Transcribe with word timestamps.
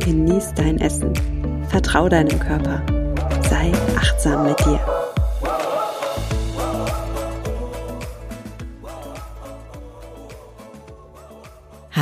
genieß 0.00 0.54
dein 0.54 0.78
Essen, 0.78 1.12
vertrau 1.68 2.08
deinem 2.08 2.38
Körper, 2.40 2.82
sei 3.48 3.72
achtsam 3.96 4.46
mit 4.46 4.58
dir. 4.64 4.80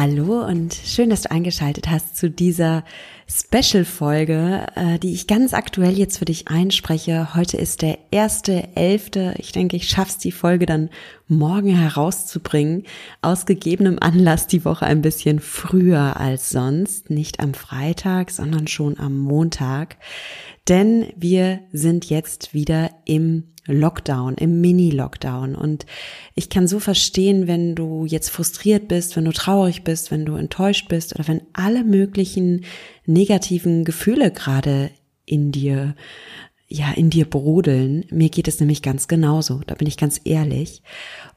Hallo 0.00 0.46
und 0.46 0.74
schön, 0.74 1.10
dass 1.10 1.22
du 1.22 1.32
eingeschaltet 1.32 1.90
hast 1.90 2.16
zu 2.16 2.30
dieser 2.30 2.84
Special-Folge, 3.28 4.68
äh, 4.76 5.00
die 5.00 5.12
ich 5.12 5.26
ganz 5.26 5.54
aktuell 5.54 5.98
jetzt 5.98 6.18
für 6.18 6.24
dich 6.24 6.46
einspreche. 6.46 7.34
Heute 7.34 7.56
ist 7.56 7.82
der 7.82 7.98
erste 8.12 8.76
Elfte. 8.76 9.34
Ich 9.38 9.50
denke, 9.50 9.74
ich 9.74 9.88
schaff's 9.88 10.16
die 10.16 10.30
Folge 10.30 10.66
dann 10.66 10.90
morgen 11.26 11.74
herauszubringen. 11.74 12.84
Aus 13.22 13.44
gegebenem 13.44 13.98
Anlass 14.00 14.46
die 14.46 14.64
Woche 14.64 14.86
ein 14.86 15.02
bisschen 15.02 15.40
früher 15.40 16.16
als 16.16 16.50
sonst. 16.50 17.10
Nicht 17.10 17.40
am 17.40 17.52
Freitag, 17.52 18.30
sondern 18.30 18.68
schon 18.68 19.00
am 19.00 19.18
Montag. 19.18 19.96
Denn 20.68 21.06
wir 21.16 21.60
sind 21.72 22.10
jetzt 22.10 22.52
wieder 22.52 22.90
im 23.06 23.44
Lockdown, 23.68 24.34
im 24.34 24.60
Mini-Lockdown. 24.60 25.54
Und 25.54 25.86
ich 26.34 26.48
kann 26.48 26.66
so 26.66 26.80
verstehen, 26.80 27.46
wenn 27.46 27.74
du 27.74 28.06
jetzt 28.06 28.30
frustriert 28.30 28.88
bist, 28.88 29.16
wenn 29.16 29.26
du 29.26 29.32
traurig 29.32 29.84
bist, 29.84 30.10
wenn 30.10 30.24
du 30.24 30.34
enttäuscht 30.34 30.88
bist 30.88 31.14
oder 31.14 31.28
wenn 31.28 31.42
alle 31.52 31.84
möglichen 31.84 32.64
negativen 33.06 33.84
Gefühle 33.84 34.30
gerade 34.30 34.90
in 35.26 35.52
dir, 35.52 35.94
ja, 36.66 36.92
in 36.92 37.10
dir 37.10 37.26
brodeln. 37.26 38.04
Mir 38.10 38.30
geht 38.30 38.48
es 38.48 38.60
nämlich 38.60 38.82
ganz 38.82 39.06
genauso. 39.06 39.60
Da 39.66 39.74
bin 39.74 39.86
ich 39.86 39.96
ganz 39.98 40.20
ehrlich. 40.24 40.82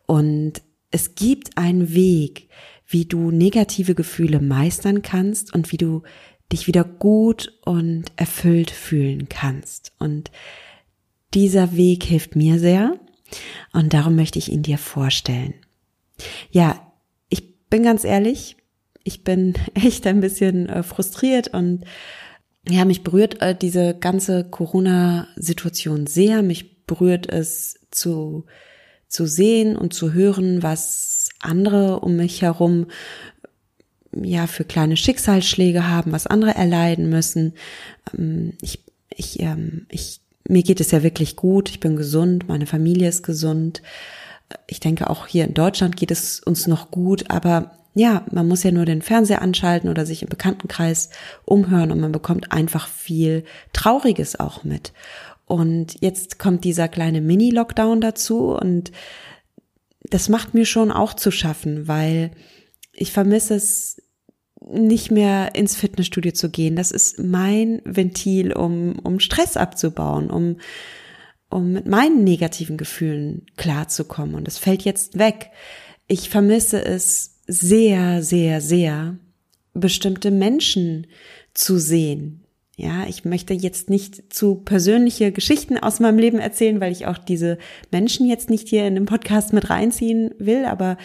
Und 0.07 0.61
es 0.89 1.15
gibt 1.15 1.57
einen 1.57 1.93
Weg, 1.93 2.49
wie 2.87 3.05
du 3.05 3.31
negative 3.31 3.95
Gefühle 3.95 4.41
meistern 4.41 5.01
kannst 5.01 5.53
und 5.53 5.71
wie 5.71 5.77
du 5.77 6.03
dich 6.51 6.67
wieder 6.67 6.83
gut 6.83 7.53
und 7.65 8.05
erfüllt 8.15 8.71
fühlen 8.71 9.29
kannst. 9.29 9.93
Und 9.99 10.31
dieser 11.33 11.75
Weg 11.75 12.03
hilft 12.03 12.35
mir 12.35 12.59
sehr 12.59 12.99
und 13.73 13.93
darum 13.93 14.15
möchte 14.15 14.39
ich 14.39 14.51
ihn 14.51 14.63
dir 14.63 14.77
vorstellen. 14.77 15.53
Ja, 16.51 16.91
ich 17.29 17.67
bin 17.69 17.83
ganz 17.83 18.03
ehrlich, 18.03 18.57
ich 19.03 19.23
bin 19.23 19.53
echt 19.73 20.05
ein 20.07 20.19
bisschen 20.19 20.69
äh, 20.69 20.83
frustriert 20.83 21.49
und 21.49 21.85
ja, 22.69 22.85
mich 22.85 23.03
berührt 23.03 23.41
äh, 23.41 23.55
diese 23.55 23.95
ganze 23.97 24.43
Corona-Situation 24.43 26.05
sehr. 26.05 26.43
Mich 26.43 26.85
berührt 26.85 27.27
es 27.27 27.79
zu, 27.89 28.45
zu 29.07 29.25
sehen 29.25 29.75
und 29.75 29.93
zu 29.93 30.13
hören, 30.13 30.61
was 30.61 31.29
andere 31.39 32.01
um 32.01 32.17
mich 32.17 32.43
herum 32.43 32.87
ja 34.13 34.47
für 34.47 34.63
kleine 34.63 34.97
Schicksalsschläge 34.97 35.87
haben, 35.87 36.11
was 36.11 36.27
andere 36.27 36.55
erleiden 36.55 37.09
müssen. 37.09 37.53
Ähm, 38.17 38.53
ich, 38.61 38.83
ich, 39.09 39.39
ähm, 39.39 39.85
ich 39.89 40.21
mir 40.47 40.63
geht 40.63 40.81
es 40.81 40.91
ja 40.91 41.03
wirklich 41.03 41.35
gut, 41.35 41.69
ich 41.69 41.79
bin 41.79 41.95
gesund, 41.95 42.47
meine 42.47 42.65
Familie 42.65 43.07
ist 43.07 43.23
gesund. 43.23 43.81
Ich 44.67 44.79
denke, 44.79 45.09
auch 45.09 45.27
hier 45.27 45.45
in 45.45 45.53
Deutschland 45.53 45.95
geht 45.95 46.11
es 46.11 46.41
uns 46.41 46.67
noch 46.67 46.91
gut, 46.91 47.29
aber 47.29 47.77
ja, 47.93 48.25
man 48.31 48.47
muss 48.47 48.63
ja 48.63 48.71
nur 48.71 48.85
den 48.85 49.01
Fernseher 49.01 49.41
anschalten 49.41 49.89
oder 49.89 50.05
sich 50.05 50.23
im 50.23 50.29
Bekanntenkreis 50.29 51.09
umhören 51.45 51.91
und 51.91 51.99
man 51.99 52.11
bekommt 52.11 52.51
einfach 52.51 52.87
viel 52.87 53.43
Trauriges 53.73 54.39
auch 54.39 54.63
mit. 54.63 54.93
Und 55.45 56.01
jetzt 56.01 56.39
kommt 56.39 56.63
dieser 56.63 56.87
kleine 56.87 57.21
Mini-Lockdown 57.21 57.99
dazu 57.99 58.55
und 58.55 58.91
das 60.03 60.29
macht 60.29 60.53
mir 60.53 60.65
schon 60.65 60.91
auch 60.91 61.13
zu 61.13 61.31
schaffen, 61.31 61.87
weil 61.87 62.31
ich 62.93 63.11
vermisse 63.11 63.55
es 63.55 64.00
nicht 64.69 65.11
mehr 65.11 65.55
ins 65.55 65.75
Fitnessstudio 65.75 66.31
zu 66.33 66.49
gehen. 66.49 66.75
Das 66.75 66.91
ist 66.91 67.19
mein 67.19 67.81
Ventil, 67.83 68.53
um, 68.53 68.99
um 68.99 69.19
Stress 69.19 69.57
abzubauen, 69.57 70.29
um, 70.29 70.57
um 71.49 71.73
mit 71.73 71.87
meinen 71.87 72.23
negativen 72.23 72.77
Gefühlen 72.77 73.45
klarzukommen. 73.57 74.35
Und 74.35 74.47
es 74.47 74.57
fällt 74.57 74.83
jetzt 74.83 75.17
weg. 75.17 75.51
Ich 76.07 76.29
vermisse 76.29 76.83
es 76.83 77.39
sehr, 77.47 78.23
sehr, 78.23 78.61
sehr, 78.61 79.17
bestimmte 79.73 80.31
Menschen 80.31 81.07
zu 81.53 81.77
sehen. 81.77 82.43
Ja, 82.77 83.05
ich 83.07 83.25
möchte 83.25 83.53
jetzt 83.53 83.89
nicht 83.89 84.33
zu 84.33 84.55
persönliche 84.55 85.31
Geschichten 85.31 85.77
aus 85.77 85.99
meinem 85.99 86.17
Leben 86.17 86.39
erzählen, 86.39 86.81
weil 86.81 86.91
ich 86.91 87.05
auch 87.05 87.17
diese 87.17 87.57
Menschen 87.91 88.27
jetzt 88.27 88.49
nicht 88.49 88.67
hier 88.69 88.87
in 88.87 88.95
den 88.95 89.05
Podcast 89.05 89.53
mit 89.53 89.69
reinziehen 89.69 90.33
will, 90.39 90.65
aber 90.65 90.97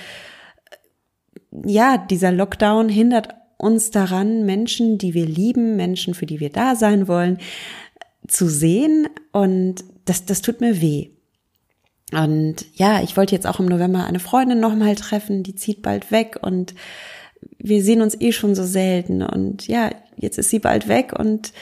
ja, 1.65 1.99
dieser 1.99 2.33
Lockdown 2.33 2.89
hindert 2.89 3.35
uns 3.59 3.91
daran, 3.91 4.45
Menschen, 4.45 4.99
die 4.99 5.15
wir 5.15 5.27
lieben, 5.27 5.77
Menschen, 5.77 6.15
für 6.15 6.27
die 6.27 6.41
wir 6.41 6.51
da 6.51 6.77
sein 6.77 7.09
wollen, 7.09 7.39
zu 8.27 8.49
sehen. 8.49 9.09
Und 9.33 9.85
das, 10.05 10.25
das 10.25 10.43
tut 10.43 10.61
mir 10.61 10.81
weh. 10.81 11.11
Und 12.13 12.67
ja, 12.75 13.03
ich 13.03 13.17
wollte 13.17 13.35
jetzt 13.35 13.47
auch 13.47 13.59
im 13.59 13.67
November 13.67 14.05
eine 14.05 14.21
Freundin 14.21 14.61
nochmal 14.61 14.95
treffen, 14.95 15.43
die 15.43 15.57
zieht 15.57 15.83
bald 15.83 16.13
weg 16.13 16.39
und 16.41 16.75
wir 17.59 17.83
sehen 17.83 18.01
uns 18.01 18.21
eh 18.21 18.33
schon 18.33 18.55
so 18.55 18.65
selten. 18.65 19.23
Und 19.23 19.67
ja, 19.67 19.91
jetzt 20.17 20.39
ist 20.39 20.51
sie 20.51 20.61
bald 20.61 20.89
weg 20.89 21.13
und 21.19 21.53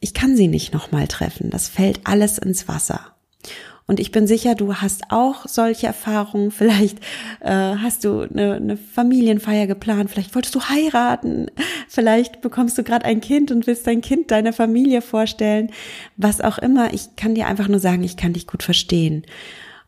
ich 0.00 0.14
kann 0.14 0.36
sie 0.36 0.48
nicht 0.48 0.72
nochmal 0.72 1.08
treffen. 1.08 1.50
Das 1.50 1.68
fällt 1.68 2.00
alles 2.04 2.38
ins 2.38 2.68
Wasser. 2.68 3.11
Und 3.86 4.00
ich 4.00 4.10
bin 4.10 4.26
sicher, 4.26 4.54
du 4.54 4.76
hast 4.76 5.10
auch 5.10 5.46
solche 5.46 5.86
Erfahrungen. 5.86 6.50
Vielleicht 6.62 6.98
äh, 7.40 7.50
hast 7.50 8.04
du 8.04 8.20
eine, 8.20 8.54
eine 8.54 8.76
Familienfeier 8.76 9.66
geplant, 9.66 10.10
vielleicht 10.10 10.34
wolltest 10.34 10.54
du 10.54 10.60
heiraten, 10.60 11.50
vielleicht 11.88 12.40
bekommst 12.40 12.78
du 12.78 12.82
gerade 12.82 13.04
ein 13.04 13.20
Kind 13.20 13.50
und 13.50 13.66
willst 13.66 13.86
dein 13.86 14.00
Kind 14.00 14.30
deiner 14.30 14.52
Familie 14.52 15.02
vorstellen. 15.02 15.70
Was 16.16 16.40
auch 16.40 16.58
immer, 16.58 16.92
ich 16.94 17.16
kann 17.16 17.34
dir 17.34 17.46
einfach 17.46 17.68
nur 17.68 17.80
sagen, 17.80 18.02
ich 18.02 18.16
kann 18.16 18.32
dich 18.32 18.46
gut 18.46 18.62
verstehen. 18.62 19.24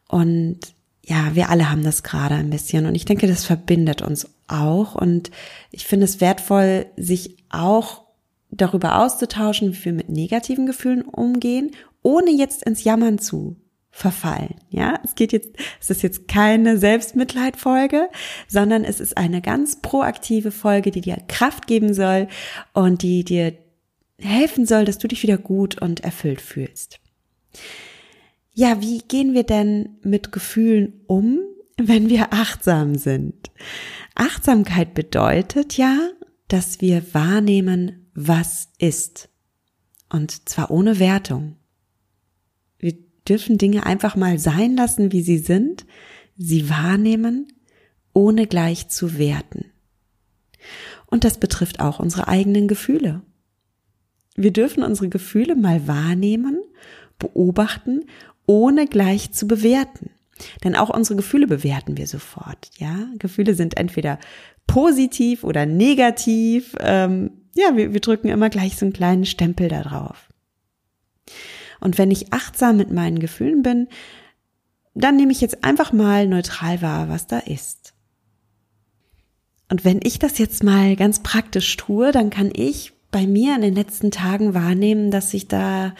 Und 0.09 0.59
ja, 1.03 1.35
wir 1.35 1.51
alle 1.51 1.71
haben 1.71 1.85
das 1.85 2.03
gerade 2.03 2.35
ein 2.35 2.51
bisschen. 2.51 2.87
Und 2.87 2.95
ich 2.95 3.05
denke, 3.05 3.27
das 3.27 3.45
verbindet 3.45 4.03
uns 4.03 4.29
auch. 4.49 4.95
Und 4.95 5.31
ich 5.71 5.85
finde 5.85 6.05
es 6.05 6.21
wertvoll, 6.21 6.87
sich 6.97 7.37
auch 7.51 8.03
darüber 8.51 9.01
auszutauschen, 9.01 9.75
wie 9.75 9.85
wir 9.85 9.93
mit 9.93 10.09
negativen 10.09 10.67
Gefühlen 10.67 11.03
umgehen, 11.03 11.73
ohne 12.03 12.31
jetzt 12.31 12.63
ins 12.65 12.85
Jammern 12.85 13.19
zu 13.19 13.57
verfallen. 13.95 14.57
Ja, 14.71 14.99
es 15.05 15.15
geht 15.15 15.33
jetzt, 15.33 15.51
es 15.81 15.89
ist 15.89 16.03
jetzt 16.03 16.27
keine 16.27 16.79
Selbstmitleidfolge, 16.79 18.09
sondern 18.49 18.83
es 18.83 18.99
ist 18.99 19.17
eine 19.17 19.41
ganz 19.41 19.81
proaktive 19.81 20.51
Folge, 20.51 20.91
die 20.91 21.01
dir 21.01 21.17
Kraft 21.29 21.69
geben 21.69 21.95
soll 21.95 22.27
und 22.73 23.03
die 23.03 23.23
dir 23.23 23.57
helfen 24.19 24.67
soll, 24.67 24.85
dass 24.85 24.99
du 24.99 25.07
dich 25.07 25.23
wieder 25.23 25.39
gut 25.39 25.81
und 25.81 26.01
erfüllt 26.01 26.41
fühlst. 26.41 26.99
Ja, 28.53 28.81
wie 28.83 28.99
gehen 28.99 29.33
wir 29.33 29.45
denn 29.45 29.97
mit 30.03 30.33
Gefühlen 30.33 31.05
um, 31.07 31.39
wenn 31.77 32.09
wir 32.09 32.33
achtsam 32.33 32.97
sind? 32.97 33.53
Achtsamkeit 34.17 34.95
bedeutet 34.95 35.77
ja, 35.77 35.97
dass 36.49 36.81
wir 36.81 37.15
wahrnehmen, 37.15 38.11
was 38.13 38.71
ist. 38.79 39.29
Und 40.11 40.49
zwar 40.49 40.73
ohne 40.73 40.99
Wertung 40.99 41.57
dürfen 43.29 43.59
Dinge 43.59 43.87
einfach 43.87 44.17
mal 44.17 44.39
sein 44.39 44.77
lassen, 44.77 45.13
wie 45.13 45.23
sie 45.23 45.39
sind, 45.39 45.87
sie 46.37 46.69
wahrnehmen, 46.69 47.49
ohne 48.13 48.47
gleich 48.47 48.89
zu 48.89 49.19
werten. 49.19 49.67
Und 51.07 51.25
das 51.25 51.39
betrifft 51.39 51.81
auch 51.81 52.01
unsere 52.01 52.29
eigenen 52.29 52.69
Gefühle. 52.69 53.23
Wir 54.37 54.53
dürfen 54.53 54.83
unsere 54.83 55.09
Gefühle 55.09 55.55
mal 55.55 55.87
wahrnehmen, 55.87 56.61
beobachten, 57.19 58.05
ohne 58.47 58.87
gleich 58.87 59.33
zu 59.33 59.47
bewerten. 59.47 60.11
Denn 60.65 60.75
auch 60.75 60.91
unsere 60.91 61.17
Gefühle 61.17 61.47
bewerten 61.47 61.97
wir 61.97 62.07
sofort. 62.07 62.71
Ja, 62.79 63.09
Gefühle 63.19 63.55
sind 63.55 63.77
entweder 63.77 64.19
positiv 64.67 65.45
oder 65.45 65.67
negativ. 65.67 66.75
Ähm, 66.81 67.31
ja, 67.55 67.77
wir, 67.77 67.93
wir 67.93 68.01
drücken 68.01 68.29
immer 68.29 68.51
gleich 68.51 68.77
so 68.77 68.85
einen 68.85 68.93
kleinen 68.93 69.27
Stempel 69.27 69.69
da 69.69 69.83
drauf. 69.83 70.29
Und 71.81 71.99
wenn 71.99 72.11
ich 72.11 72.33
achtsam 72.33 72.77
mit 72.77 72.91
meinen 72.91 73.19
Gefühlen 73.19 73.63
bin, 73.63 73.89
dann 74.95 75.17
nehme 75.17 75.33
ich 75.33 75.41
jetzt 75.41 75.65
einfach 75.65 75.93
mal 75.93 76.27
neutral 76.27 76.81
wahr, 76.83 77.09
was 77.09 77.27
da 77.27 77.39
ist. 77.39 77.95
Und 79.69 79.85
wenn 79.85 80.01
ich 80.03 80.19
das 80.19 80.39
jetzt 80.39 80.63
mal 80.63 80.95
ganz 80.95 81.23
praktisch 81.23 81.77
tue, 81.77 82.13
dann 82.13 82.31
kann 82.31 82.51
ich 82.55 82.93
bei 83.11 83.27
mir 83.27 83.55
in 83.55 83.63
den 83.63 83.75
letzten 83.75 84.11
Tagen 84.11 84.55
wahrnehmen, 84.55 85.11
dass 85.11 85.31
sich 85.31 85.49
da 85.49 85.95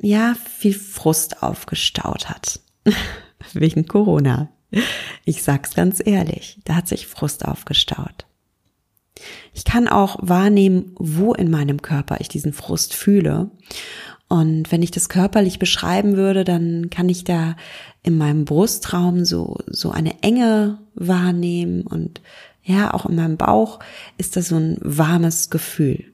ja 0.00 0.34
viel 0.58 0.74
Frust 0.74 1.42
aufgestaut 1.42 2.28
hat. 2.28 2.60
Wegen 3.52 3.86
Corona. 3.86 4.50
Ich 5.24 5.42
sag's 5.42 5.74
ganz 5.74 6.02
ehrlich, 6.04 6.58
da 6.64 6.74
hat 6.74 6.88
sich 6.88 7.06
Frust 7.06 7.44
aufgestaut. 7.44 8.26
Ich 9.54 9.64
kann 9.64 9.88
auch 9.88 10.18
wahrnehmen, 10.20 10.92
wo 10.98 11.32
in 11.32 11.50
meinem 11.50 11.80
Körper 11.80 12.20
ich 12.20 12.28
diesen 12.28 12.52
Frust 12.52 12.94
fühle. 12.94 13.50
Und 14.28 14.72
wenn 14.72 14.82
ich 14.82 14.90
das 14.90 15.08
körperlich 15.08 15.58
beschreiben 15.58 16.16
würde, 16.16 16.44
dann 16.44 16.90
kann 16.90 17.08
ich 17.08 17.24
da 17.24 17.56
in 18.02 18.18
meinem 18.18 18.44
Brustraum 18.44 19.24
so, 19.24 19.58
so 19.66 19.90
eine 19.90 20.22
Enge 20.22 20.78
wahrnehmen 20.94 21.82
und 21.82 22.20
ja, 22.62 22.92
auch 22.92 23.06
in 23.06 23.14
meinem 23.14 23.36
Bauch 23.36 23.78
ist 24.18 24.34
das 24.36 24.48
so 24.48 24.56
ein 24.56 24.78
warmes 24.80 25.50
Gefühl. 25.50 26.04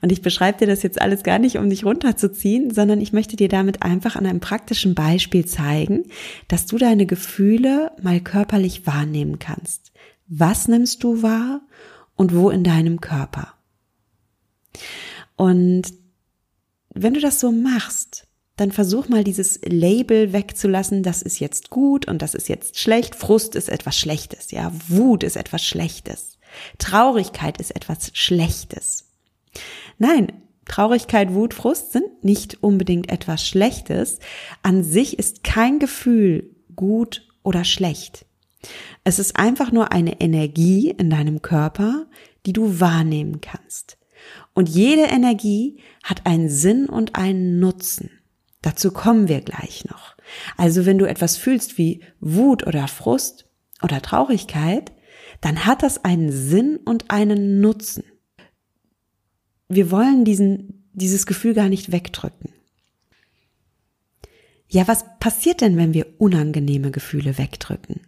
Und 0.00 0.12
ich 0.12 0.22
beschreibe 0.22 0.58
dir 0.58 0.66
das 0.66 0.82
jetzt 0.82 1.00
alles 1.00 1.22
gar 1.22 1.38
nicht, 1.38 1.58
um 1.58 1.68
dich 1.68 1.84
runterzuziehen, 1.84 2.72
sondern 2.72 3.00
ich 3.00 3.12
möchte 3.12 3.36
dir 3.36 3.48
damit 3.48 3.82
einfach 3.82 4.16
an 4.16 4.24
einem 4.24 4.40
praktischen 4.40 4.94
Beispiel 4.94 5.44
zeigen, 5.44 6.04
dass 6.48 6.66
du 6.66 6.78
deine 6.78 7.06
Gefühle 7.06 7.90
mal 8.00 8.20
körperlich 8.20 8.86
wahrnehmen 8.86 9.38
kannst. 9.38 9.92
Was 10.26 10.68
nimmst 10.68 11.04
du 11.04 11.22
wahr 11.22 11.60
und 12.16 12.34
wo 12.34 12.48
in 12.50 12.64
deinem 12.64 13.00
Körper? 13.00 13.54
Und 15.36 15.92
wenn 16.94 17.14
du 17.14 17.20
das 17.20 17.40
so 17.40 17.52
machst, 17.52 18.26
dann 18.56 18.70
versuch 18.70 19.08
mal 19.08 19.24
dieses 19.24 19.60
Label 19.64 20.32
wegzulassen, 20.32 21.02
das 21.02 21.22
ist 21.22 21.40
jetzt 21.40 21.70
gut 21.70 22.06
und 22.06 22.22
das 22.22 22.34
ist 22.34 22.48
jetzt 22.48 22.78
schlecht. 22.78 23.16
Frust 23.16 23.56
ist 23.56 23.68
etwas 23.68 23.98
Schlechtes, 23.98 24.52
ja. 24.52 24.72
Wut 24.88 25.24
ist 25.24 25.36
etwas 25.36 25.64
Schlechtes. 25.64 26.38
Traurigkeit 26.78 27.58
ist 27.58 27.74
etwas 27.74 28.12
Schlechtes. 28.14 29.06
Nein, 29.98 30.32
Traurigkeit, 30.66 31.34
Wut, 31.34 31.52
Frust 31.52 31.92
sind 31.92 32.24
nicht 32.24 32.62
unbedingt 32.62 33.10
etwas 33.10 33.46
Schlechtes. 33.46 34.18
An 34.62 34.84
sich 34.84 35.18
ist 35.18 35.42
kein 35.42 35.80
Gefühl 35.80 36.54
gut 36.76 37.26
oder 37.42 37.64
schlecht. 37.64 38.24
Es 39.02 39.18
ist 39.18 39.36
einfach 39.36 39.72
nur 39.72 39.92
eine 39.92 40.20
Energie 40.20 40.90
in 40.90 41.10
deinem 41.10 41.42
Körper, 41.42 42.06
die 42.46 42.52
du 42.52 42.80
wahrnehmen 42.80 43.40
kannst. 43.40 43.98
Und 44.54 44.68
jede 44.68 45.02
Energie 45.02 45.80
hat 46.02 46.26
einen 46.26 46.48
Sinn 46.48 46.86
und 46.88 47.16
einen 47.16 47.58
Nutzen. 47.58 48.10
Dazu 48.62 48.92
kommen 48.92 49.28
wir 49.28 49.40
gleich 49.40 49.84
noch. 49.84 50.16
Also 50.56 50.86
wenn 50.86 50.98
du 50.98 51.06
etwas 51.06 51.36
fühlst 51.36 51.76
wie 51.76 52.02
Wut 52.20 52.66
oder 52.66 52.88
Frust 52.88 53.46
oder 53.82 54.00
Traurigkeit, 54.00 54.92
dann 55.40 55.66
hat 55.66 55.82
das 55.82 56.04
einen 56.04 56.32
Sinn 56.32 56.78
und 56.84 57.10
einen 57.10 57.60
Nutzen 57.60 58.04
wir 59.68 59.90
wollen 59.90 60.24
diesen, 60.24 60.88
dieses 60.92 61.26
Gefühl 61.26 61.54
gar 61.54 61.68
nicht 61.68 61.92
wegdrücken. 61.92 62.52
Ja, 64.68 64.88
was 64.88 65.04
passiert 65.20 65.60
denn, 65.60 65.76
wenn 65.76 65.94
wir 65.94 66.06
unangenehme 66.18 66.90
Gefühle 66.90 67.38
wegdrücken? 67.38 68.00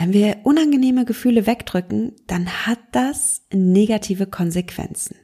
Wenn 0.00 0.14
wir 0.14 0.38
unangenehme 0.44 1.04
Gefühle 1.04 1.46
wegdrücken, 1.46 2.16
dann 2.26 2.66
hat 2.66 2.78
das 2.92 3.42
negative 3.52 4.26
Konsequenzen. 4.26 5.14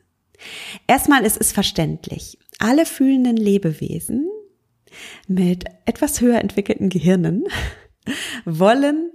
Erstmal 0.86 1.24
ist 1.24 1.40
es 1.40 1.50
verständlich. 1.50 2.38
Alle 2.58 2.84
fühlenden 2.84 3.38
Lebewesen 3.38 4.28
mit 5.26 5.64
etwas 5.86 6.20
höher 6.20 6.42
entwickelten 6.42 6.90
Gehirnen 6.90 7.44
wollen 8.44 9.12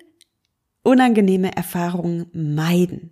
unangenehme 0.81 1.55
Erfahrungen 1.55 2.25
meiden. 2.33 3.11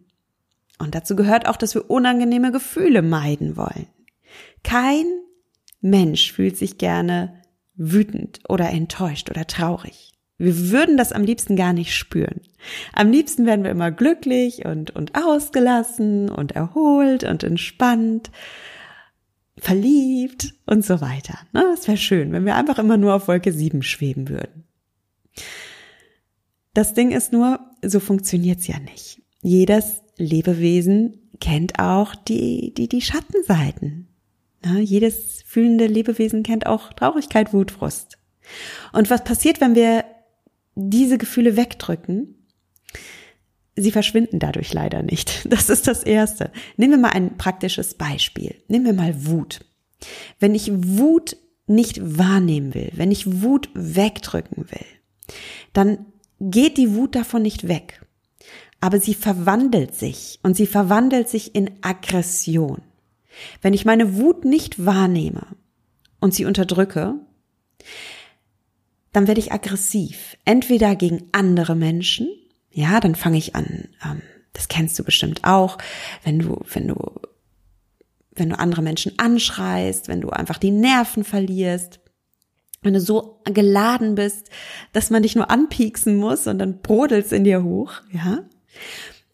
Und 0.79 0.95
dazu 0.95 1.15
gehört 1.15 1.47
auch, 1.47 1.55
dass 1.55 1.75
wir 1.75 1.91
unangenehme 1.91 2.51
Gefühle 2.51 3.03
meiden 3.03 3.57
wollen. 3.57 3.85
Kein 4.63 5.05
Mensch 5.81 6.31
fühlt 6.31 6.57
sich 6.57 6.79
gerne 6.79 7.43
wütend 7.75 8.39
oder 8.49 8.71
enttäuscht 8.71 9.29
oder 9.29 9.45
traurig. 9.45 10.18
Wir 10.39 10.71
würden 10.71 10.95
das 10.95 11.11
am 11.11 11.23
liebsten 11.23 11.57
gar 11.57 11.73
nicht 11.73 11.93
spüren. 11.93 12.41
Am 12.93 13.11
liebsten 13.11 13.45
werden 13.45 13.63
wir 13.63 13.71
immer 13.71 13.91
glücklich 13.91 14.65
und, 14.65 14.89
und 14.91 15.13
ausgelassen 15.15 16.29
und 16.29 16.53
erholt 16.53 17.25
und 17.25 17.43
entspannt, 17.43 18.31
verliebt 19.57 20.53
und 20.65 20.85
so 20.85 21.01
weiter. 21.01 21.37
Ne, 21.51 21.63
es 21.73 21.87
wäre 21.87 21.97
schön, 21.97 22.31
wenn 22.31 22.45
wir 22.45 22.55
einfach 22.55 22.79
immer 22.79 22.95
nur 22.95 23.13
auf 23.13 23.27
Wolke 23.27 23.51
7 23.51 23.83
schweben 23.83 24.29
würden. 24.29 24.63
Das 26.73 26.93
Ding 26.93 27.11
ist 27.11 27.33
nur, 27.33 27.59
so 27.83 27.99
funktioniert's 27.99 28.67
ja 28.67 28.79
nicht. 28.79 29.21
Jedes 29.41 30.01
Lebewesen 30.17 31.29
kennt 31.41 31.79
auch 31.79 32.15
die, 32.15 32.73
die, 32.73 32.87
die 32.87 33.01
Schattenseiten. 33.01 34.07
Na, 34.63 34.79
jedes 34.79 35.41
fühlende 35.45 35.87
Lebewesen 35.87 36.43
kennt 36.43 36.65
auch 36.65 36.93
Traurigkeit, 36.93 37.53
Wut, 37.53 37.71
Frust. 37.71 38.17
Und 38.93 39.09
was 39.09 39.23
passiert, 39.23 39.61
wenn 39.61 39.75
wir 39.75 40.05
diese 40.79 41.17
Gefühle 41.17 41.57
wegdrücken? 41.57 42.35
Sie 43.75 43.91
verschwinden 43.91 44.39
dadurch 44.39 44.73
leider 44.73 45.03
nicht. 45.03 45.45
Das 45.49 45.69
ist 45.69 45.87
das 45.87 46.03
Erste. 46.03 46.51
Nehmen 46.77 46.93
wir 46.93 46.99
mal 46.99 47.09
ein 47.09 47.37
praktisches 47.37 47.93
Beispiel. 47.93 48.55
Nehmen 48.67 48.85
wir 48.85 48.93
mal 48.93 49.25
Wut. 49.25 49.65
Wenn 50.39 50.55
ich 50.55 50.71
Wut 50.73 51.37
nicht 51.67 51.99
wahrnehmen 52.17 52.73
will, 52.73 52.91
wenn 52.95 53.11
ich 53.11 53.41
Wut 53.41 53.69
wegdrücken 53.73 54.65
will, 54.71 54.85
dann 55.73 56.05
geht 56.39 56.77
die 56.77 56.95
Wut 56.95 57.15
davon 57.15 57.41
nicht 57.41 57.67
weg 57.67 58.01
aber 58.81 58.99
sie 58.99 59.13
verwandelt 59.13 59.95
sich 59.95 60.39
und 60.43 60.55
sie 60.55 60.67
verwandelt 60.67 61.29
sich 61.29 61.55
in 61.55 61.71
Aggression. 61.81 62.81
Wenn 63.61 63.73
ich 63.73 63.85
meine 63.85 64.15
Wut 64.17 64.45
nicht 64.45 64.85
wahrnehme 64.85 65.47
und 66.19 66.33
sie 66.33 66.45
unterdrücke, 66.45 67.15
dann 69.11 69.27
werde 69.27 69.39
ich 69.39 69.51
aggressiv. 69.51 70.37
Entweder 70.45 70.95
gegen 70.95 71.27
andere 71.31 71.75
Menschen, 71.75 72.29
ja, 72.71 72.99
dann 72.99 73.15
fange 73.15 73.37
ich 73.37 73.55
an, 73.55 73.89
ähm, 74.03 74.21
das 74.53 74.67
kennst 74.67 74.97
du 74.99 75.03
bestimmt 75.03 75.41
auch, 75.43 75.77
wenn 76.23 76.39
du, 76.39 76.61
wenn 76.73 76.87
du, 76.87 76.95
wenn 78.31 78.49
du 78.49 78.59
andere 78.59 78.81
Menschen 78.81 79.13
anschreist, 79.17 80.07
wenn 80.07 80.21
du 80.21 80.29
einfach 80.29 80.57
die 80.57 80.71
Nerven 80.71 81.23
verlierst, 81.23 81.99
wenn 82.81 82.93
du 82.93 83.01
so 83.01 83.41
geladen 83.43 84.15
bist, 84.15 84.49
dass 84.93 85.09
man 85.09 85.23
dich 85.23 85.35
nur 85.35 85.51
anpieksen 85.51 86.15
muss 86.15 86.47
und 86.47 86.59
dann 86.59 86.79
brodelt's 86.79 87.31
in 87.31 87.43
dir 87.43 87.63
hoch, 87.63 87.93
ja, 88.11 88.43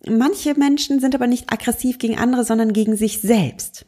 Manche 0.07 0.53
Menschen 0.53 0.99
sind 0.99 1.15
aber 1.15 1.27
nicht 1.27 1.51
aggressiv 1.51 1.97
gegen 1.97 2.17
andere, 2.17 2.43
sondern 2.43 2.73
gegen 2.73 2.95
sich 2.95 3.21
selbst. 3.21 3.85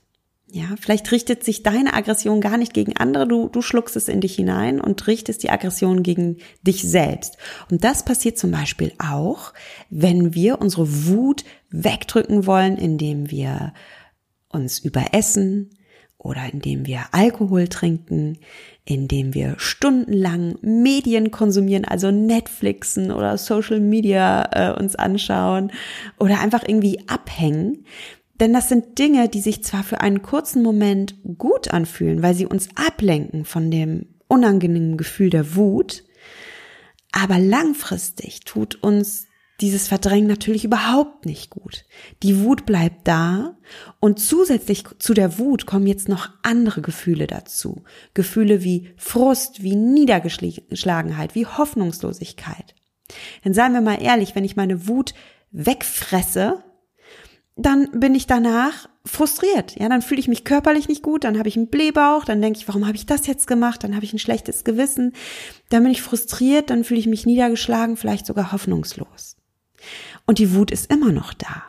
Ja, 0.50 0.76
vielleicht 0.80 1.12
richtet 1.12 1.44
sich 1.44 1.62
deine 1.62 1.94
Aggression 1.94 2.40
gar 2.40 2.58
nicht 2.58 2.74
gegen 2.74 2.96
andere, 2.96 3.28
du, 3.28 3.50
du 3.50 3.62
schluckst 3.62 3.98
es 3.98 4.08
in 4.08 4.22
dich 4.22 4.36
hinein 4.36 4.80
und 4.80 5.06
richtest 5.06 5.44
die 5.44 5.50
Aggression 5.50 6.04
gegen 6.04 6.38
dich 6.62 6.84
selbst. 6.84 7.38
Und 7.70 7.84
das 7.84 8.06
passiert 8.06 8.38
zum 8.38 8.52
Beispiel 8.52 8.94
auch, 8.98 9.54
wenn 9.90 10.34
wir 10.34 10.62
unsere 10.62 11.06
Wut 11.06 11.44
wegdrücken 11.70 12.46
wollen, 12.46 12.78
indem 12.78 13.30
wir 13.30 13.74
uns 14.48 14.80
überessen 14.80 15.72
oder 16.18 16.42
indem 16.52 16.86
wir 16.86 17.02
Alkohol 17.12 17.68
trinken, 17.68 18.40
indem 18.86 19.34
wir 19.34 19.56
stundenlang 19.58 20.58
Medien 20.62 21.30
konsumieren, 21.30 21.84
also 21.84 22.10
Netflixen 22.10 23.12
oder 23.12 23.38
Social 23.38 23.82
Media 23.82 24.48
äh, 24.52 24.80
uns 24.80 24.96
anschauen 24.96 25.72
oder 26.18 26.40
einfach 26.40 26.64
irgendwie 26.66 27.04
abhängen. 27.08 27.86
Denn 28.40 28.54
das 28.54 28.70
sind 28.70 29.00
Dinge, 29.00 29.30
die 29.30 29.42
sich 29.42 29.64
zwar 29.64 29.84
für 29.84 30.02
einen 30.02 30.22
kurzen 30.22 30.62
Moment 30.62 31.16
gut 31.38 31.70
anfühlen, 31.70 32.22
weil 32.22 32.36
sie 32.36 32.46
uns 32.46 32.70
ablenken 32.76 33.46
von 33.46 33.72
dem 33.72 34.08
unangenehmen 34.28 34.98
Gefühl 34.98 35.30
der 35.30 35.56
Wut, 35.56 36.04
aber 37.12 37.40
langfristig 37.40 38.42
tut 38.42 38.76
uns 38.84 39.26
dieses 39.60 39.88
Verdrängen 39.88 40.28
natürlich 40.28 40.66
überhaupt 40.66 41.26
nicht 41.26 41.50
gut. 41.50 41.86
Die 42.22 42.44
Wut 42.44 42.66
bleibt 42.66 43.08
da 43.08 43.58
und 44.00 44.20
zusätzlich 44.20 44.84
zu 45.00 45.16
der 45.16 45.40
Wut 45.40 45.66
kommen 45.66 45.88
jetzt 45.88 46.10
noch 46.10 46.30
andere 46.44 46.82
Gefühle 46.82 47.26
dazu. 47.26 47.84
Gefühle 48.14 48.64
wie 48.64 48.94
Frust, 48.98 49.64
wie 49.64 49.76
Niedergeschlagenheit, 49.76 51.34
wie 51.34 51.48
Hoffnungslosigkeit. 51.48 52.76
Denn 53.44 53.56
seien 53.56 53.74
wir 53.74 53.82
mal 53.82 54.02
ehrlich, 54.02 54.36
wenn 54.36 54.44
ich 54.44 54.56
meine 54.56 54.88
Wut 54.88 55.16
wegfresse, 55.52 56.64
dann 57.58 57.90
bin 57.92 58.14
ich 58.14 58.28
danach 58.28 58.88
frustriert. 59.04 59.80
Ja, 59.80 59.90
dann 59.90 60.02
fühle 60.02 60.20
ich 60.20 60.28
mich 60.28 60.44
körperlich 60.44 60.88
nicht 60.88 61.02
gut, 61.02 61.24
dann 61.24 61.38
habe 61.40 61.50
ich 61.50 61.58
einen 61.58 61.70
Blähbauch, 61.70 62.24
dann 62.24 62.42
denke 62.42 62.60
ich, 62.60 62.68
warum 62.68 62.86
habe 62.86 62.96
ich 62.96 63.06
das 63.06 63.26
jetzt 63.26 63.48
gemacht? 63.48 63.84
Dann 63.84 63.96
habe 63.96 64.06
ich 64.06 64.14
ein 64.14 64.20
schlechtes 64.20 64.64
Gewissen, 64.64 65.14
dann 65.70 65.84
bin 65.84 65.92
ich 65.92 66.02
frustriert, 66.02 66.70
dann 66.70 66.84
fühle 66.84 67.00
ich 67.00 67.08
mich 67.08 67.26
niedergeschlagen, 67.26 67.98
vielleicht 67.98 68.28
sogar 68.28 68.52
hoffnungslos. 68.52 69.38
Und 70.26 70.40
die 70.40 70.54
Wut 70.54 70.72
ist 70.72 70.92
immer 70.92 71.12
noch 71.12 71.34
da. 71.34 71.64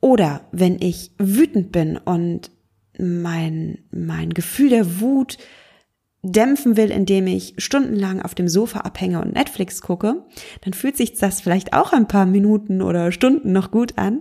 Oder 0.00 0.48
wenn 0.52 0.80
ich 0.80 1.12
wütend 1.18 1.72
bin 1.72 1.98
und 1.98 2.50
mein, 2.98 3.84
mein 3.90 4.30
Gefühl 4.32 4.70
der 4.70 5.00
Wut 5.00 5.36
dämpfen 6.22 6.76
will, 6.76 6.90
indem 6.90 7.26
ich 7.26 7.54
stundenlang 7.58 8.20
auf 8.20 8.34
dem 8.34 8.48
Sofa 8.48 8.80
abhänge 8.80 9.20
und 9.20 9.34
Netflix 9.34 9.80
gucke, 9.80 10.24
dann 10.62 10.72
fühlt 10.72 10.96
sich 10.96 11.14
das 11.14 11.40
vielleicht 11.40 11.72
auch 11.72 11.92
ein 11.92 12.08
paar 12.08 12.26
Minuten 12.26 12.82
oder 12.82 13.12
Stunden 13.12 13.52
noch 13.52 13.70
gut 13.70 13.96
an. 13.96 14.20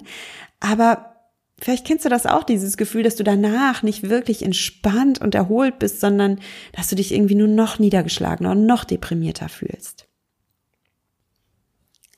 Aber 0.59 1.11
Vielleicht 1.57 1.87
kennst 1.87 2.03
du 2.03 2.09
das 2.09 2.25
auch, 2.25 2.43
dieses 2.43 2.75
Gefühl, 2.75 3.03
dass 3.03 3.15
du 3.15 3.23
danach 3.23 3.81
nicht 3.81 4.09
wirklich 4.09 4.43
entspannt 4.43 5.21
und 5.21 5.35
erholt 5.35 5.79
bist, 5.79 6.01
sondern 6.01 6.39
dass 6.73 6.89
du 6.89 6.97
dich 6.97 7.13
irgendwie 7.13 7.35
nur 7.35 7.47
noch 7.47 7.79
niedergeschlagener 7.79 8.51
und 8.51 8.65
noch 8.65 8.83
deprimierter 8.83 9.47
fühlst. 9.47 10.07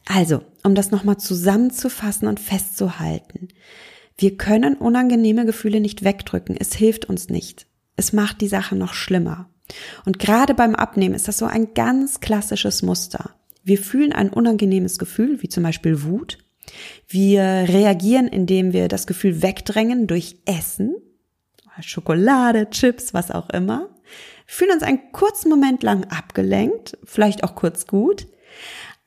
Also, 0.05 0.43
um 0.63 0.73
das 0.73 0.89
nochmal 0.89 1.17
zusammenzufassen 1.17 2.27
und 2.27 2.39
festzuhalten. 2.39 3.49
Wir 4.17 4.37
können 4.37 4.75
unangenehme 4.75 5.45
Gefühle 5.45 5.81
nicht 5.81 6.03
wegdrücken. 6.03 6.57
Es 6.57 6.73
hilft 6.73 7.05
uns 7.05 7.29
nicht. 7.29 7.67
Es 7.95 8.13
macht 8.13 8.41
die 8.41 8.47
Sache 8.47 8.75
noch 8.75 8.93
schlimmer. 8.93 9.49
Und 10.05 10.19
gerade 10.19 10.53
beim 10.53 10.75
Abnehmen 10.75 11.15
ist 11.15 11.27
das 11.27 11.37
so 11.37 11.45
ein 11.45 11.73
ganz 11.73 12.19
klassisches 12.19 12.81
Muster. 12.81 13.31
Wir 13.63 13.77
fühlen 13.77 14.13
ein 14.13 14.29
unangenehmes 14.29 14.97
Gefühl, 14.97 15.41
wie 15.41 15.49
zum 15.49 15.63
Beispiel 15.63 16.03
Wut, 16.03 16.37
wir 17.07 17.41
reagieren, 17.43 18.27
indem 18.27 18.73
wir 18.73 18.87
das 18.87 19.07
Gefühl 19.07 19.41
wegdrängen 19.41 20.07
durch 20.07 20.37
Essen, 20.45 20.95
Schokolade, 21.81 22.69
Chips, 22.69 23.13
was 23.13 23.31
auch 23.31 23.49
immer. 23.49 23.89
Wir 24.45 24.53
fühlen 24.53 24.71
uns 24.71 24.83
einen 24.83 25.11
kurzen 25.11 25.49
Moment 25.49 25.83
lang 25.83 26.05
abgelenkt, 26.05 26.97
vielleicht 27.03 27.43
auch 27.43 27.55
kurz 27.55 27.87
gut, 27.87 28.27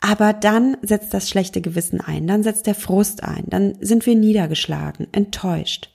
aber 0.01 0.33
dann 0.33 0.77
setzt 0.83 1.13
das 1.13 1.29
schlechte 1.29 1.61
Gewissen 1.61 2.01
ein, 2.01 2.27
dann 2.27 2.43
setzt 2.43 2.67
der 2.67 2.75
Frust 2.75 3.23
ein, 3.23 3.45
dann 3.49 3.77
sind 3.81 4.07
wir 4.07 4.15
niedergeschlagen, 4.15 5.09
enttäuscht. 5.13 5.91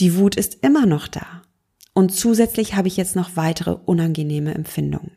Die 0.00 0.16
Wut 0.16 0.36
ist 0.36 0.62
immer 0.62 0.86
noch 0.86 1.08
da. 1.08 1.39
Und 2.00 2.10
zusätzlich 2.10 2.74
habe 2.74 2.88
ich 2.88 2.96
jetzt 2.96 3.14
noch 3.14 3.36
weitere 3.36 3.76
unangenehme 3.84 4.54
Empfindungen 4.54 5.12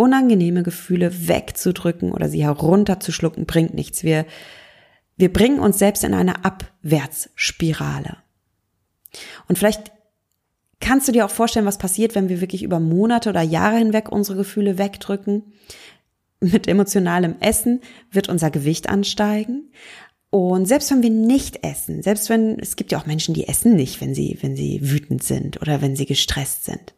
unangenehme 0.00 0.62
Gefühle 0.62 1.28
wegzudrücken 1.28 2.12
oder 2.12 2.30
sie 2.30 2.42
herunterzuschlucken 2.42 3.44
bringt 3.44 3.74
nichts. 3.74 4.02
Wir, 4.02 4.24
wir 5.18 5.30
bringen 5.30 5.60
uns 5.60 5.78
selbst 5.78 6.04
in 6.04 6.14
eine 6.14 6.42
Abwärtsspirale. 6.42 8.16
Und 9.46 9.58
vielleicht 9.58 9.92
kannst 10.80 11.06
du 11.06 11.12
dir 11.12 11.26
auch 11.26 11.30
vorstellen, 11.30 11.66
was 11.66 11.76
passiert, 11.76 12.14
wenn 12.14 12.30
wir 12.30 12.40
wirklich 12.40 12.62
über 12.62 12.80
Monate 12.80 13.28
oder 13.28 13.42
Jahre 13.42 13.76
hinweg 13.76 14.10
unsere 14.10 14.38
Gefühle 14.38 14.78
wegdrücken. 14.78 15.52
Mit 16.40 16.66
emotionalem 16.66 17.34
Essen 17.40 17.82
wird 18.10 18.30
unser 18.30 18.50
Gewicht 18.50 18.88
ansteigen. 18.88 19.70
Und 20.30 20.66
selbst 20.66 20.90
wenn 20.92 21.02
wir 21.02 21.10
nicht 21.10 21.64
essen, 21.64 22.02
selbst 22.02 22.30
wenn, 22.30 22.58
es 22.60 22.76
gibt 22.76 22.92
ja 22.92 22.98
auch 23.00 23.06
Menschen, 23.06 23.34
die 23.34 23.48
essen 23.48 23.74
nicht, 23.74 24.00
wenn 24.00 24.14
sie, 24.14 24.38
wenn 24.40 24.56
sie 24.56 24.80
wütend 24.82 25.24
sind 25.24 25.60
oder 25.60 25.82
wenn 25.82 25.96
sie 25.96 26.06
gestresst 26.06 26.64
sind. 26.64 26.94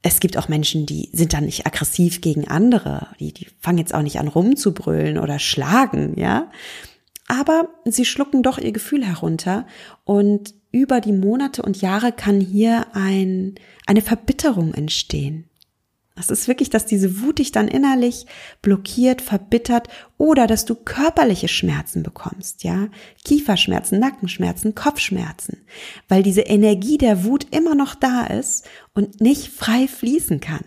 Es 0.00 0.20
gibt 0.20 0.38
auch 0.38 0.48
Menschen, 0.48 0.86
die 0.86 1.10
sind 1.12 1.34
dann 1.34 1.44
nicht 1.44 1.66
aggressiv 1.66 2.20
gegen 2.20 2.48
andere, 2.48 3.08
die, 3.20 3.32
die 3.32 3.48
fangen 3.60 3.78
jetzt 3.78 3.94
auch 3.94 4.02
nicht 4.02 4.18
an 4.18 4.28
rumzubrüllen 4.28 5.18
oder 5.18 5.38
schlagen, 5.38 6.18
ja. 6.18 6.50
Aber 7.28 7.68
sie 7.84 8.04
schlucken 8.04 8.42
doch 8.42 8.56
ihr 8.56 8.72
Gefühl 8.72 9.04
herunter 9.04 9.66
und 10.04 10.54
über 10.70 11.00
die 11.00 11.12
Monate 11.12 11.62
und 11.62 11.80
Jahre 11.80 12.12
kann 12.12 12.40
hier 12.40 12.86
ein, 12.92 13.56
eine 13.86 14.00
Verbitterung 14.00 14.74
entstehen. 14.74 15.48
Das 16.16 16.30
ist 16.30 16.48
wirklich, 16.48 16.70
dass 16.70 16.86
diese 16.86 17.20
Wut 17.20 17.38
dich 17.38 17.52
dann 17.52 17.68
innerlich 17.68 18.24
blockiert, 18.62 19.20
verbittert 19.20 19.88
oder 20.16 20.46
dass 20.46 20.64
du 20.64 20.74
körperliche 20.74 21.46
Schmerzen 21.46 22.02
bekommst, 22.02 22.64
ja? 22.64 22.88
Kieferschmerzen, 23.22 24.00
Nackenschmerzen, 24.00 24.74
Kopfschmerzen, 24.74 25.66
weil 26.08 26.22
diese 26.22 26.40
Energie 26.40 26.96
der 26.96 27.24
Wut 27.24 27.46
immer 27.54 27.74
noch 27.74 27.94
da 27.94 28.24
ist 28.24 28.66
und 28.94 29.20
nicht 29.20 29.48
frei 29.48 29.86
fließen 29.86 30.40
kann. 30.40 30.64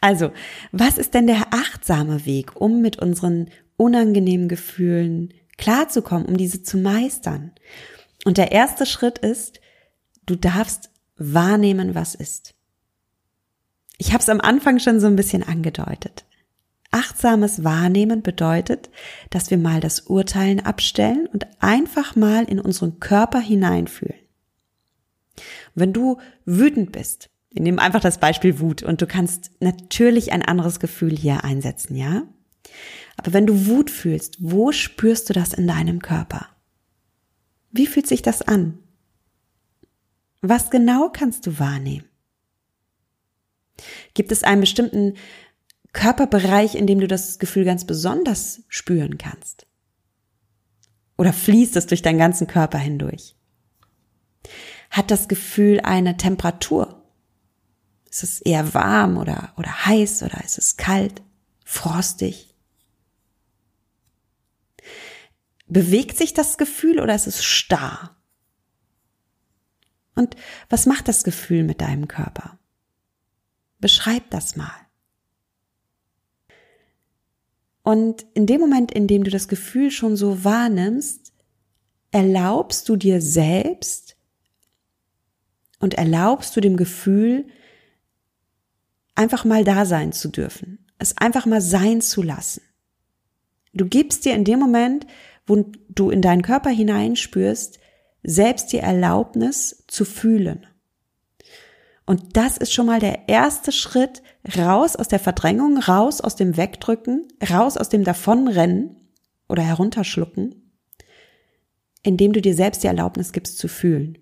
Also, 0.00 0.30
was 0.70 0.96
ist 0.96 1.14
denn 1.14 1.26
der 1.26 1.52
achtsame 1.52 2.24
Weg, 2.24 2.60
um 2.60 2.80
mit 2.80 3.00
unseren 3.00 3.50
unangenehmen 3.76 4.48
Gefühlen 4.48 5.34
klarzukommen, 5.56 6.26
um 6.26 6.36
diese 6.36 6.62
zu 6.62 6.78
meistern? 6.78 7.50
Und 8.24 8.38
der 8.38 8.52
erste 8.52 8.86
Schritt 8.86 9.18
ist, 9.18 9.60
du 10.24 10.36
darfst 10.36 10.90
wahrnehmen, 11.16 11.96
was 11.96 12.14
ist. 12.14 12.54
Ich 13.98 14.12
habe 14.12 14.22
es 14.22 14.28
am 14.28 14.40
Anfang 14.40 14.78
schon 14.78 15.00
so 15.00 15.08
ein 15.08 15.16
bisschen 15.16 15.42
angedeutet. 15.42 16.24
Achtsames 16.90 17.64
Wahrnehmen 17.64 18.22
bedeutet, 18.22 18.88
dass 19.28 19.50
wir 19.50 19.58
mal 19.58 19.80
das 19.80 20.00
Urteilen 20.00 20.60
abstellen 20.60 21.26
und 21.26 21.46
einfach 21.60 22.16
mal 22.16 22.44
in 22.44 22.60
unseren 22.60 22.98
Körper 23.00 23.40
hineinfühlen. 23.40 24.18
Wenn 25.74 25.92
du 25.92 26.18
wütend 26.46 26.92
bist, 26.92 27.28
wir 27.50 27.62
nehmen 27.62 27.78
einfach 27.78 28.00
das 28.00 28.18
Beispiel 28.18 28.60
Wut 28.60 28.82
und 28.82 29.02
du 29.02 29.06
kannst 29.06 29.50
natürlich 29.60 30.32
ein 30.32 30.42
anderes 30.42 30.80
Gefühl 30.80 31.16
hier 31.16 31.44
einsetzen, 31.44 31.94
ja? 31.94 32.22
Aber 33.16 33.32
wenn 33.32 33.46
du 33.46 33.66
Wut 33.66 33.90
fühlst, 33.90 34.36
wo 34.40 34.72
spürst 34.72 35.28
du 35.28 35.34
das 35.34 35.52
in 35.52 35.66
deinem 35.66 36.00
Körper? 36.00 36.48
Wie 37.70 37.86
fühlt 37.86 38.06
sich 38.06 38.22
das 38.22 38.42
an? 38.42 38.78
Was 40.40 40.70
genau 40.70 41.10
kannst 41.10 41.46
du 41.46 41.58
wahrnehmen? 41.58 42.07
Gibt 44.14 44.32
es 44.32 44.42
einen 44.42 44.60
bestimmten 44.60 45.14
Körperbereich, 45.92 46.74
in 46.74 46.86
dem 46.86 47.00
du 47.00 47.08
das 47.08 47.38
Gefühl 47.38 47.64
ganz 47.64 47.84
besonders 47.86 48.62
spüren 48.68 49.18
kannst? 49.18 49.66
Oder 51.16 51.32
fließt 51.32 51.76
es 51.76 51.86
durch 51.86 52.02
deinen 52.02 52.18
ganzen 52.18 52.46
Körper 52.46 52.78
hindurch? 52.78 53.34
Hat 54.90 55.10
das 55.10 55.28
Gefühl 55.28 55.80
eine 55.80 56.16
Temperatur? 56.16 57.02
Ist 58.10 58.22
es 58.22 58.40
eher 58.40 58.72
warm 58.74 59.18
oder, 59.18 59.52
oder 59.56 59.86
heiß 59.86 60.22
oder 60.22 60.42
ist 60.44 60.58
es 60.58 60.76
kalt, 60.76 61.22
frostig? 61.64 62.54
Bewegt 65.66 66.16
sich 66.16 66.32
das 66.32 66.56
Gefühl 66.56 67.00
oder 67.00 67.14
ist 67.14 67.26
es 67.26 67.44
starr? 67.44 68.16
Und 70.14 70.34
was 70.70 70.86
macht 70.86 71.08
das 71.08 71.24
Gefühl 71.24 71.64
mit 71.64 71.80
deinem 71.80 72.08
Körper? 72.08 72.57
Beschreib 73.78 74.30
das 74.30 74.56
mal. 74.56 74.74
Und 77.82 78.26
in 78.34 78.46
dem 78.46 78.60
Moment, 78.60 78.92
in 78.92 79.06
dem 79.06 79.24
du 79.24 79.30
das 79.30 79.48
Gefühl 79.48 79.90
schon 79.90 80.16
so 80.16 80.44
wahrnimmst, 80.44 81.32
erlaubst 82.10 82.88
du 82.88 82.96
dir 82.96 83.22
selbst 83.22 84.16
und 85.78 85.94
erlaubst 85.94 86.56
du 86.56 86.60
dem 86.60 86.76
Gefühl, 86.76 87.46
einfach 89.14 89.44
mal 89.44 89.64
da 89.64 89.84
sein 89.84 90.12
zu 90.12 90.28
dürfen, 90.28 90.86
es 90.98 91.16
einfach 91.16 91.46
mal 91.46 91.60
sein 91.60 92.00
zu 92.00 92.22
lassen. 92.22 92.62
Du 93.74 93.86
gibst 93.86 94.24
dir 94.24 94.34
in 94.34 94.44
dem 94.44 94.58
Moment, 94.58 95.06
wo 95.46 95.70
du 95.88 96.10
in 96.10 96.22
deinen 96.22 96.42
Körper 96.42 96.70
hineinspürst, 96.70 97.78
selbst 98.22 98.72
die 98.72 98.78
Erlaubnis 98.78 99.84
zu 99.86 100.04
fühlen. 100.04 100.66
Und 102.08 102.38
das 102.38 102.56
ist 102.56 102.72
schon 102.72 102.86
mal 102.86 103.00
der 103.00 103.28
erste 103.28 103.70
Schritt 103.70 104.22
raus 104.56 104.96
aus 104.96 105.08
der 105.08 105.18
Verdrängung, 105.18 105.76
raus 105.76 106.22
aus 106.22 106.36
dem 106.36 106.56
Wegdrücken, 106.56 107.28
raus 107.50 107.76
aus 107.76 107.90
dem 107.90 108.02
Davonrennen 108.02 108.96
oder 109.46 109.62
herunterschlucken, 109.62 110.72
indem 112.02 112.32
du 112.32 112.40
dir 112.40 112.54
selbst 112.54 112.82
die 112.82 112.86
Erlaubnis 112.86 113.32
gibst 113.32 113.58
zu 113.58 113.68
fühlen. 113.68 114.16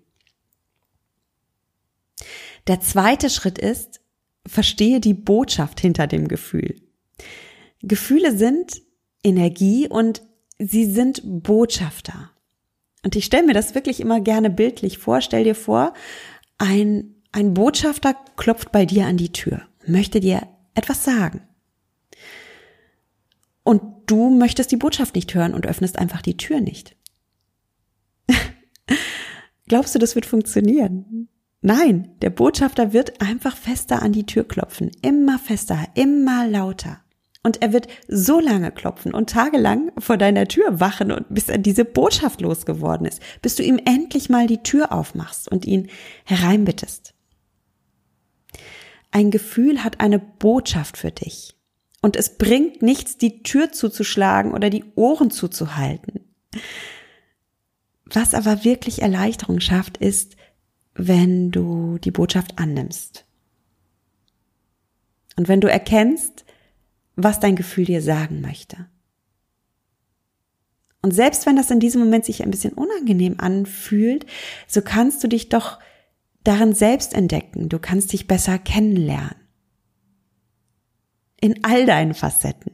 Der 2.67 2.81
zweite 2.81 3.29
Schritt 3.29 3.57
ist, 3.57 4.01
verstehe 4.45 4.99
die 4.99 5.13
Botschaft 5.13 5.79
hinter 5.79 6.07
dem 6.07 6.27
Gefühl. 6.27 6.81
Gefühle 7.81 8.35
sind 8.35 8.81
Energie 9.23 9.87
und 9.87 10.23
sie 10.59 10.83
sind 10.91 11.21
Botschafter. 11.23 12.31
Und 13.05 13.15
ich 13.15 13.23
stelle 13.23 13.47
mir 13.47 13.53
das 13.53 13.75
wirklich 13.75 14.01
immer 14.01 14.19
gerne 14.19 14.49
bildlich 14.49 14.97
vor. 14.97 15.21
Stell 15.21 15.45
dir 15.45 15.55
vor, 15.55 15.93
ein 16.57 17.13
ein 17.31 17.53
Botschafter 17.53 18.15
klopft 18.35 18.71
bei 18.71 18.85
dir 18.85 19.05
an 19.05 19.17
die 19.17 19.31
Tür, 19.31 19.61
möchte 19.85 20.19
dir 20.19 20.47
etwas 20.73 21.03
sagen. 21.03 21.41
Und 23.63 23.81
du 24.05 24.29
möchtest 24.29 24.71
die 24.71 24.77
Botschaft 24.77 25.15
nicht 25.15 25.33
hören 25.33 25.53
und 25.53 25.67
öffnest 25.67 25.99
einfach 25.99 26.21
die 26.21 26.37
Tür 26.37 26.61
nicht. 26.61 26.95
Glaubst 29.67 29.93
du, 29.93 29.99
das 29.99 30.15
wird 30.15 30.25
funktionieren? 30.25 31.27
Nein, 31.61 32.15
der 32.21 32.29
Botschafter 32.29 32.93
wird 32.93 33.19
einfach 33.21 33.57
fester 33.57 34.01
an 34.01 34.13
die 34.13 34.25
Tür 34.25 34.47
klopfen, 34.47 34.91
immer 35.01 35.37
fester, 35.37 35.85
immer 35.95 36.47
lauter. 36.47 37.01
Und 37.43 37.61
er 37.61 37.73
wird 37.73 37.87
so 38.07 38.39
lange 38.39 38.71
klopfen 38.71 39.13
und 39.13 39.29
tagelang 39.29 39.91
vor 39.97 40.17
deiner 40.17 40.47
Tür 40.47 40.79
wachen 40.79 41.11
und 41.11 41.25
bis 41.29 41.49
er 41.49 41.57
diese 41.57 41.85
Botschaft 41.85 42.41
losgeworden 42.41 43.07
ist, 43.07 43.21
bis 43.41 43.55
du 43.55 43.63
ihm 43.63 43.79
endlich 43.83 44.29
mal 44.29 44.47
die 44.47 44.63
Tür 44.63 44.91
aufmachst 44.91 45.51
und 45.51 45.65
ihn 45.65 45.89
hereinbittest. 46.25 47.13
Ein 49.11 49.31
Gefühl 49.31 49.83
hat 49.83 49.99
eine 49.99 50.19
Botschaft 50.19 50.97
für 50.97 51.11
dich. 51.11 51.55
Und 52.01 52.15
es 52.15 52.37
bringt 52.37 52.81
nichts, 52.81 53.17
die 53.17 53.43
Tür 53.43 53.71
zuzuschlagen 53.71 54.53
oder 54.53 54.69
die 54.69 54.85
Ohren 54.95 55.31
zuzuhalten. 55.31 56.21
Was 58.05 58.33
aber 58.33 58.63
wirklich 58.63 59.01
Erleichterung 59.01 59.59
schafft, 59.59 59.97
ist, 59.97 60.35
wenn 60.93 61.51
du 61.51 61.97
die 61.97 62.11
Botschaft 62.11 62.59
annimmst. 62.59 63.25
Und 65.35 65.47
wenn 65.47 65.61
du 65.61 65.69
erkennst, 65.69 66.45
was 67.15 67.39
dein 67.39 67.55
Gefühl 67.55 67.85
dir 67.85 68.01
sagen 68.01 68.41
möchte. 68.41 68.87
Und 71.01 71.11
selbst 71.11 71.45
wenn 71.45 71.55
das 71.55 71.71
in 71.71 71.79
diesem 71.79 72.01
Moment 72.01 72.25
sich 72.25 72.43
ein 72.43 72.51
bisschen 72.51 72.73
unangenehm 72.73 73.39
anfühlt, 73.39 74.25
so 74.67 74.81
kannst 74.81 75.23
du 75.23 75.27
dich 75.27 75.49
doch 75.49 75.79
darin 76.47 76.73
selbst 76.73 77.13
entdecken. 77.13 77.69
Du 77.69 77.79
kannst 77.79 78.13
dich 78.13 78.27
besser 78.27 78.57
kennenlernen. 78.57 79.35
In 81.41 81.63
all 81.63 81.85
deinen 81.85 82.13
Facetten. 82.13 82.71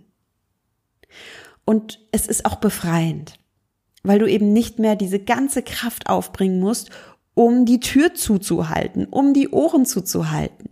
Und 1.65 1.99
es 2.11 2.27
ist 2.27 2.45
auch 2.45 2.55
befreiend, 2.55 3.39
weil 4.03 4.19
du 4.19 4.27
eben 4.27 4.53
nicht 4.53 4.79
mehr 4.79 4.95
diese 4.95 5.19
ganze 5.19 5.63
Kraft 5.63 6.07
aufbringen 6.07 6.59
musst, 6.59 6.91
um 7.33 7.65
die 7.65 7.79
Tür 7.79 8.13
zuzuhalten, 8.13 9.05
um 9.05 9.33
die 9.33 9.49
Ohren 9.49 9.85
zuzuhalten. 9.85 10.69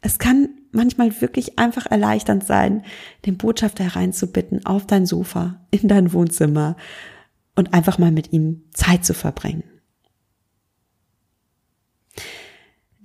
Es 0.00 0.18
kann 0.18 0.50
manchmal 0.70 1.20
wirklich 1.20 1.58
einfach 1.58 1.86
erleichternd 1.86 2.44
sein, 2.44 2.84
den 3.26 3.38
Botschafter 3.38 3.84
hereinzubitten 3.84 4.64
auf 4.64 4.86
dein 4.86 5.06
Sofa, 5.06 5.66
in 5.70 5.88
dein 5.88 6.12
Wohnzimmer 6.12 6.76
und 7.56 7.74
einfach 7.74 7.98
mal 7.98 8.12
mit 8.12 8.32
ihm 8.32 8.62
Zeit 8.72 9.04
zu 9.04 9.14
verbringen. 9.14 9.64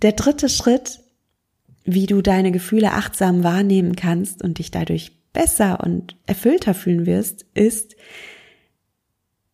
Der 0.03 0.11
dritte 0.11 0.49
Schritt, 0.49 0.99
wie 1.85 2.05
du 2.05 2.21
deine 2.21 2.51
Gefühle 2.51 2.91
achtsam 2.91 3.43
wahrnehmen 3.43 3.95
kannst 3.95 4.43
und 4.43 4.59
dich 4.59 4.69
dadurch 4.69 5.13
besser 5.31 5.79
und 5.81 6.17
erfüllter 6.25 6.73
fühlen 6.73 7.05
wirst, 7.05 7.45
ist, 7.53 7.95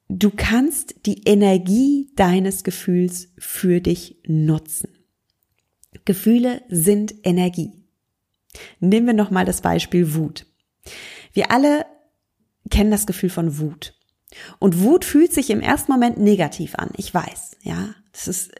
du 0.09 0.31
kannst 0.31 1.05
die 1.05 1.23
Energie 1.23 2.09
deines 2.15 2.63
Gefühls 2.63 3.29
für 3.37 3.79
dich 3.79 4.17
nutzen. 4.25 4.89
Gefühle 6.05 6.63
sind 6.67 7.13
Energie. 7.23 7.71
Nehmen 8.79 9.05
wir 9.07 9.13
nochmal 9.13 9.45
das 9.45 9.61
Beispiel 9.61 10.15
Wut. 10.15 10.47
Wir 11.31 11.51
alle 11.51 11.85
kennen 12.71 12.91
das 12.91 13.05
Gefühl 13.05 13.29
von 13.29 13.59
Wut. 13.59 13.93
Und 14.57 14.81
Wut 14.81 15.05
fühlt 15.05 15.33
sich 15.33 15.51
im 15.51 15.61
ersten 15.61 15.91
Moment 15.91 16.17
negativ 16.17 16.75
an. 16.75 16.89
Ich 16.97 17.13
weiß, 17.13 17.57
ja. 17.61 17.93
Es 18.11 18.27
ist 18.27 18.51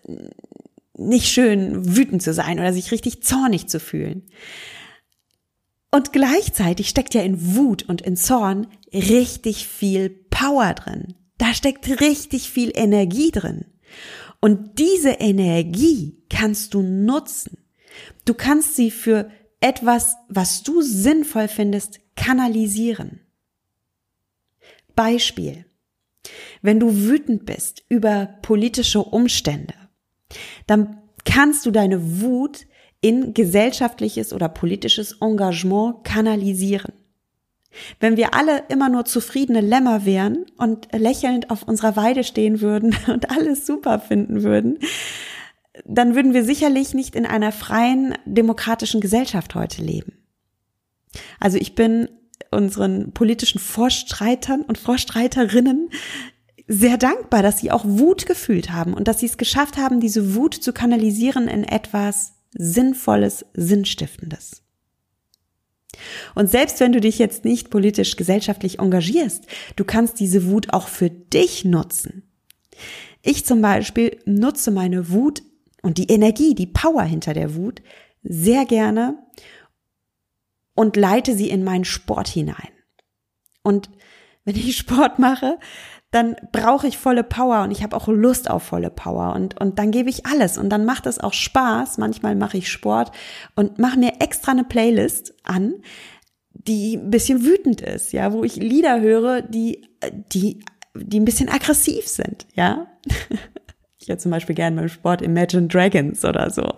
nicht 0.99 1.27
schön, 1.27 1.95
wütend 1.95 2.21
zu 2.21 2.33
sein 2.33 2.59
oder 2.59 2.73
sich 2.73 2.91
richtig 2.91 3.23
zornig 3.23 3.67
zu 3.67 3.79
fühlen. 3.79 4.23
Und 5.91 6.13
gleichzeitig 6.13 6.89
steckt 6.89 7.13
ja 7.15 7.21
in 7.21 7.55
Wut 7.55 7.83
und 7.83 8.01
in 8.01 8.15
Zorn 8.15 8.67
richtig 8.93 9.67
viel 9.67 10.09
Power 10.09 10.73
drin. 10.73 11.15
Da 11.37 11.53
steckt 11.53 12.01
richtig 12.01 12.49
viel 12.49 12.71
Energie 12.75 13.31
drin. 13.31 13.65
Und 14.39 14.77
diese 14.77 15.11
Energie 15.11 16.21
kannst 16.29 16.73
du 16.73 16.81
nutzen. 16.81 17.57
Du 18.25 18.33
kannst 18.33 18.75
sie 18.75 18.91
für 18.91 19.31
etwas, 19.59 20.15
was 20.27 20.63
du 20.63 20.81
sinnvoll 20.81 21.47
findest, 21.47 21.99
kanalisieren. 22.15 23.21
Beispiel. 24.95 25.65
Wenn 26.61 26.79
du 26.79 26.93
wütend 26.93 27.45
bist 27.45 27.83
über 27.89 28.27
politische 28.41 29.01
Umstände, 29.01 29.73
dann 30.67 30.97
kannst 31.25 31.65
du 31.65 31.71
deine 31.71 32.21
Wut 32.21 32.65
in 33.01 33.33
gesellschaftliches 33.33 34.33
oder 34.33 34.49
politisches 34.49 35.17
Engagement 35.21 36.03
kanalisieren. 36.03 36.93
Wenn 37.99 38.17
wir 38.17 38.33
alle 38.33 38.63
immer 38.69 38.89
nur 38.89 39.05
zufriedene 39.05 39.61
Lämmer 39.61 40.05
wären 40.05 40.45
und 40.57 40.87
lächelnd 40.91 41.51
auf 41.51 41.63
unserer 41.63 41.95
Weide 41.95 42.23
stehen 42.23 42.61
würden 42.61 42.95
und 43.07 43.29
alles 43.31 43.65
super 43.65 43.99
finden 43.99 44.43
würden, 44.43 44.79
dann 45.85 46.15
würden 46.15 46.33
wir 46.33 46.43
sicherlich 46.43 46.93
nicht 46.93 47.15
in 47.15 47.25
einer 47.25 47.51
freien, 47.51 48.15
demokratischen 48.25 49.01
Gesellschaft 49.01 49.55
heute 49.55 49.81
leben. 49.81 50.13
Also 51.39 51.57
ich 51.57 51.75
bin 51.75 52.09
unseren 52.51 53.11
politischen 53.13 53.59
Vorstreitern 53.59 54.61
und 54.61 54.77
Vorstreiterinnen 54.77 55.89
sehr 56.69 56.97
dankbar, 56.97 57.41
dass 57.41 57.57
sie 57.57 57.71
auch 57.71 57.83
Wut 57.83 58.27
gefühlt 58.27 58.71
haben 58.71 58.93
und 58.93 59.07
dass 59.07 59.19
sie 59.19 59.25
es 59.25 59.39
geschafft 59.39 59.77
haben, 59.77 59.99
diese 59.99 60.35
Wut 60.35 60.53
zu 60.53 60.71
kanalisieren 60.71 61.47
in 61.47 61.63
etwas 61.63 62.33
Sinnvolles, 62.51 63.43
Sinnstiftendes. 63.55 64.61
Und 66.35 66.47
selbst 66.47 66.79
wenn 66.79 66.91
du 66.91 67.01
dich 67.01 67.17
jetzt 67.17 67.43
nicht 67.43 67.71
politisch 67.71 68.15
gesellschaftlich 68.15 68.77
engagierst, 68.77 69.47
du 69.75 69.83
kannst 69.83 70.19
diese 70.19 70.45
Wut 70.45 70.71
auch 70.71 70.87
für 70.87 71.09
dich 71.09 71.65
nutzen. 71.65 72.21
Ich 73.23 73.45
zum 73.45 73.63
Beispiel 73.63 74.19
nutze 74.25 74.69
meine 74.69 75.09
Wut 75.09 75.41
und 75.81 75.97
die 75.97 76.11
Energie, 76.11 76.53
die 76.53 76.67
Power 76.67 77.01
hinter 77.01 77.33
der 77.33 77.55
Wut 77.55 77.81
sehr 78.21 78.65
gerne 78.65 79.17
und 80.75 80.95
leite 80.95 81.35
sie 81.35 81.49
in 81.49 81.63
meinen 81.63 81.85
Sport 81.85 82.27
hinein. 82.27 82.69
Und 83.63 83.89
wenn 84.45 84.55
ich 84.55 84.77
Sport 84.77 85.17
mache, 85.17 85.57
dann 86.11 86.35
brauche 86.51 86.87
ich 86.87 86.97
volle 86.97 87.23
Power 87.23 87.63
und 87.63 87.71
ich 87.71 87.83
habe 87.83 87.95
auch 87.95 88.07
Lust 88.07 88.49
auf 88.49 88.63
volle 88.63 88.89
Power 88.89 89.35
und, 89.35 89.59
und 89.59 89.77
dann 89.77 89.91
gebe 89.91 90.09
ich 90.09 90.25
alles 90.25 90.57
und 90.57 90.69
dann 90.69 90.85
macht 90.85 91.05
es 91.05 91.19
auch 91.19 91.33
Spaß. 91.33 91.99
Manchmal 91.99 92.35
mache 92.35 92.57
ich 92.57 92.71
Sport 92.71 93.11
und 93.55 93.77
mache 93.77 93.99
mir 93.99 94.13
extra 94.19 94.51
eine 94.51 94.63
Playlist 94.63 95.35
an, 95.43 95.75
die 96.53 96.97
ein 96.97 97.11
bisschen 97.11 97.45
wütend 97.45 97.81
ist, 97.81 98.11
ja, 98.11 98.33
wo 98.33 98.43
ich 98.43 98.55
Lieder 98.55 99.01
höre, 99.01 99.41
die, 99.41 99.87
die, 100.33 100.63
die 100.95 101.19
ein 101.19 101.25
bisschen 101.25 101.49
aggressiv 101.49 102.07
sind, 102.07 102.47
ja. 102.55 102.87
Ich 104.01 104.07
hätte 104.07 104.19
zum 104.19 104.31
Beispiel 104.31 104.55
gerne 104.55 104.77
beim 104.77 104.87
Sport 104.87 105.21
Imagine 105.21 105.67
Dragons 105.67 106.23
oder 106.23 106.49
so. 106.49 106.75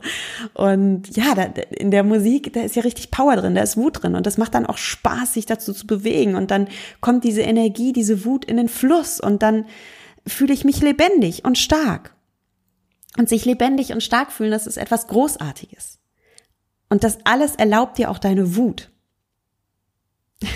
Und 0.55 1.15
ja, 1.15 1.35
da, 1.35 1.43
in 1.69 1.91
der 1.91 2.03
Musik, 2.03 2.51
da 2.53 2.61
ist 2.61 2.75
ja 2.75 2.81
richtig 2.81 3.11
Power 3.11 3.35
drin, 3.35 3.53
da 3.53 3.61
ist 3.61 3.77
Wut 3.77 4.01
drin 4.01 4.15
und 4.15 4.25
das 4.25 4.39
macht 4.39 4.55
dann 4.55 4.65
auch 4.65 4.77
Spaß, 4.77 5.35
sich 5.35 5.45
dazu 5.45 5.71
zu 5.71 5.85
bewegen 5.85 6.33
und 6.33 6.49
dann 6.49 6.67
kommt 6.99 7.23
diese 7.23 7.41
Energie, 7.41 7.93
diese 7.93 8.25
Wut 8.25 8.43
in 8.45 8.57
den 8.57 8.69
Fluss 8.69 9.19
und 9.19 9.43
dann 9.43 9.65
fühle 10.25 10.53
ich 10.53 10.65
mich 10.65 10.81
lebendig 10.81 11.45
und 11.45 11.59
stark. 11.59 12.15
Und 13.17 13.29
sich 13.29 13.45
lebendig 13.45 13.91
und 13.91 14.01
stark 14.01 14.31
fühlen, 14.31 14.51
das 14.51 14.65
ist 14.65 14.77
etwas 14.77 15.07
Großartiges. 15.07 15.99
Und 16.89 17.03
das 17.03 17.19
alles 17.25 17.55
erlaubt 17.55 17.97
dir 17.97 18.09
auch 18.09 18.19
deine 18.19 18.55
Wut. 18.55 18.89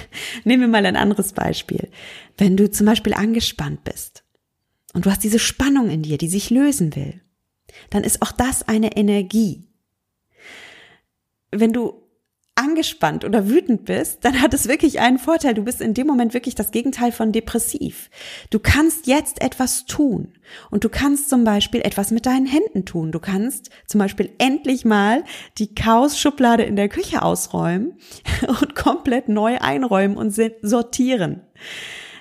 Nehmen 0.46 0.62
wir 0.62 0.68
mal 0.70 0.86
ein 0.86 0.96
anderes 0.96 1.34
Beispiel. 1.34 1.90
Wenn 2.38 2.58
du 2.58 2.72
zum 2.72 2.88
Beispiel 2.88 3.14
angespannt 3.14 3.84
bist 3.84 4.25
und 4.96 5.06
du 5.06 5.12
hast 5.12 5.24
diese 5.24 5.40
Spannung 5.40 5.90
in 5.90 6.02
dir, 6.02 6.18
die 6.18 6.30
sich 6.30 6.50
lösen 6.50 6.96
will, 6.96 7.22
dann 7.90 8.04
ist 8.04 8.22
auch 8.22 8.32
das 8.32 8.68
eine 8.68 8.96
Energie. 8.96 9.68
Wenn 11.52 11.74
du 11.74 12.02
angespannt 12.56 13.26
oder 13.26 13.50
wütend 13.50 13.84
bist, 13.84 14.24
dann 14.24 14.42
hat 14.42 14.54
es 14.54 14.70
wirklich 14.70 15.02
einen 15.02 15.20
Vorteil. 15.20 15.54
Du 15.54 15.64
bist 15.64 15.82
in 15.82 15.94
dem 15.94 16.08
Moment 16.08 16.34
wirklich 16.34 16.56
das 16.56 16.72
Gegenteil 16.72 17.12
von 17.12 17.34
depressiv. 17.34 18.10
Du 18.50 18.60
kannst 18.60 19.08
jetzt 19.08 19.42
etwas 19.42 19.86
tun. 19.86 20.38
Und 20.72 20.86
du 20.86 20.90
kannst 20.90 21.30
zum 21.30 21.44
Beispiel 21.44 21.82
etwas 21.82 22.12
mit 22.12 22.26
deinen 22.26 22.46
Händen 22.46 22.86
tun. 22.86 23.12
Du 23.12 23.20
kannst 23.20 23.72
zum 23.88 24.00
Beispiel 24.00 24.32
endlich 24.38 24.86
mal 24.86 25.26
die 25.58 25.76
Chaos-Schublade 25.76 26.64
in 26.64 26.78
der 26.78 26.88
Küche 26.88 27.22
ausräumen 27.22 28.00
und 28.48 28.76
komplett 28.76 29.28
neu 29.28 29.58
einräumen 29.60 30.16
und 30.16 30.34
sortieren. 30.62 31.42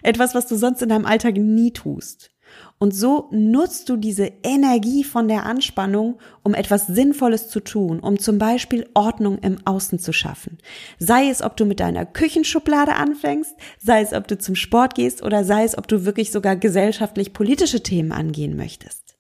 Etwas, 0.03 0.35
was 0.35 0.49
du 0.49 0.57
sonst 0.57 0.83
in 0.83 0.89
deinem 0.89 1.07
Alltag 1.07 1.37
nie 1.37 1.73
tust. 1.73 2.34
Und 2.79 2.95
so 2.95 3.29
nutzt 3.31 3.89
du 3.89 3.97
diese 3.97 4.31
Energie 4.43 5.05
von 5.05 5.29
der 5.29 5.47
Anspannung, 5.47 6.19
um 6.43 6.55
etwas 6.55 6.87
Sinnvolles 6.87 7.49
zu 7.49 7.61
tun, 7.61 8.01
um 8.01 8.19
zum 8.19 8.39
Beispiel 8.39 8.89
Ordnung 8.95 9.39
im 9.39 9.59
Außen 9.65 9.99
zu 9.99 10.13
schaffen. 10.13 10.59
Sei 10.99 11.29
es, 11.29 11.43
ob 11.43 11.57
du 11.57 11.65
mit 11.65 11.81
deiner 11.81 12.05
Küchenschublade 12.05 12.95
anfängst, 12.95 13.55
sei 13.79 14.03
es, 14.03 14.13
ob 14.13 14.29
du 14.29 14.39
zum 14.39 14.55
Sport 14.55 14.95
gehst 14.95 15.23
oder 15.23 15.45
sei 15.45 15.65
es, 15.65 15.79
ob 15.79 15.89
du 15.89 16.05
wirklich 16.05 16.31
sogar 16.33 16.57
gesellschaftlich 16.57 17.33
politische 17.33 17.83
Themen 17.83 18.13
angehen 18.13 18.57
möchtest. 18.57 19.17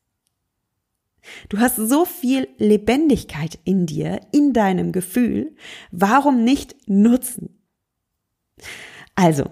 Du 1.48 1.58
hast 1.58 1.76
so 1.76 2.04
viel 2.04 2.48
Lebendigkeit 2.58 3.58
in 3.64 3.86
dir, 3.86 4.20
in 4.32 4.52
deinem 4.52 4.92
Gefühl. 4.92 5.54
Warum 5.90 6.44
nicht 6.44 6.76
nutzen? 6.86 7.58
Also, 9.14 9.50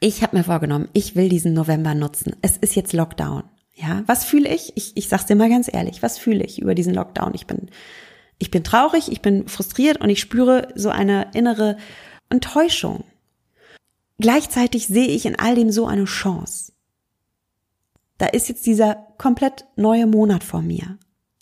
ich 0.00 0.22
habe 0.22 0.36
mir 0.36 0.44
vorgenommen, 0.44 0.88
ich 0.92 1.16
will 1.16 1.28
diesen 1.28 1.54
November 1.54 1.94
nutzen. 1.94 2.36
Es 2.42 2.56
ist 2.56 2.76
jetzt 2.76 2.92
Lockdown. 2.92 3.44
Ja, 3.74 4.02
was 4.06 4.24
fühle 4.24 4.52
ich? 4.52 4.72
Ich, 4.76 4.96
ich 4.96 5.08
sag's 5.08 5.26
dir 5.26 5.36
mal 5.36 5.48
ganz 5.48 5.72
ehrlich, 5.72 6.02
was 6.02 6.18
fühle 6.18 6.44
ich 6.44 6.60
über 6.60 6.74
diesen 6.74 6.94
Lockdown? 6.94 7.32
Ich 7.34 7.46
bin, 7.46 7.70
ich 8.38 8.50
bin 8.50 8.64
traurig, 8.64 9.10
ich 9.10 9.22
bin 9.22 9.48
frustriert 9.48 10.00
und 10.00 10.10
ich 10.10 10.20
spüre 10.20 10.68
so 10.74 10.90
eine 10.90 11.30
innere 11.34 11.76
Enttäuschung. 12.28 13.04
Gleichzeitig 14.18 14.88
sehe 14.88 15.08
ich 15.08 15.26
in 15.26 15.38
all 15.38 15.54
dem 15.54 15.70
so 15.70 15.86
eine 15.86 16.04
Chance. 16.04 16.72
Da 18.18 18.26
ist 18.26 18.48
jetzt 18.48 18.66
dieser 18.66 18.94
komplett 19.16 19.64
neue 19.76 20.06
Monat 20.06 20.42
vor 20.42 20.60
mir. 20.60 20.98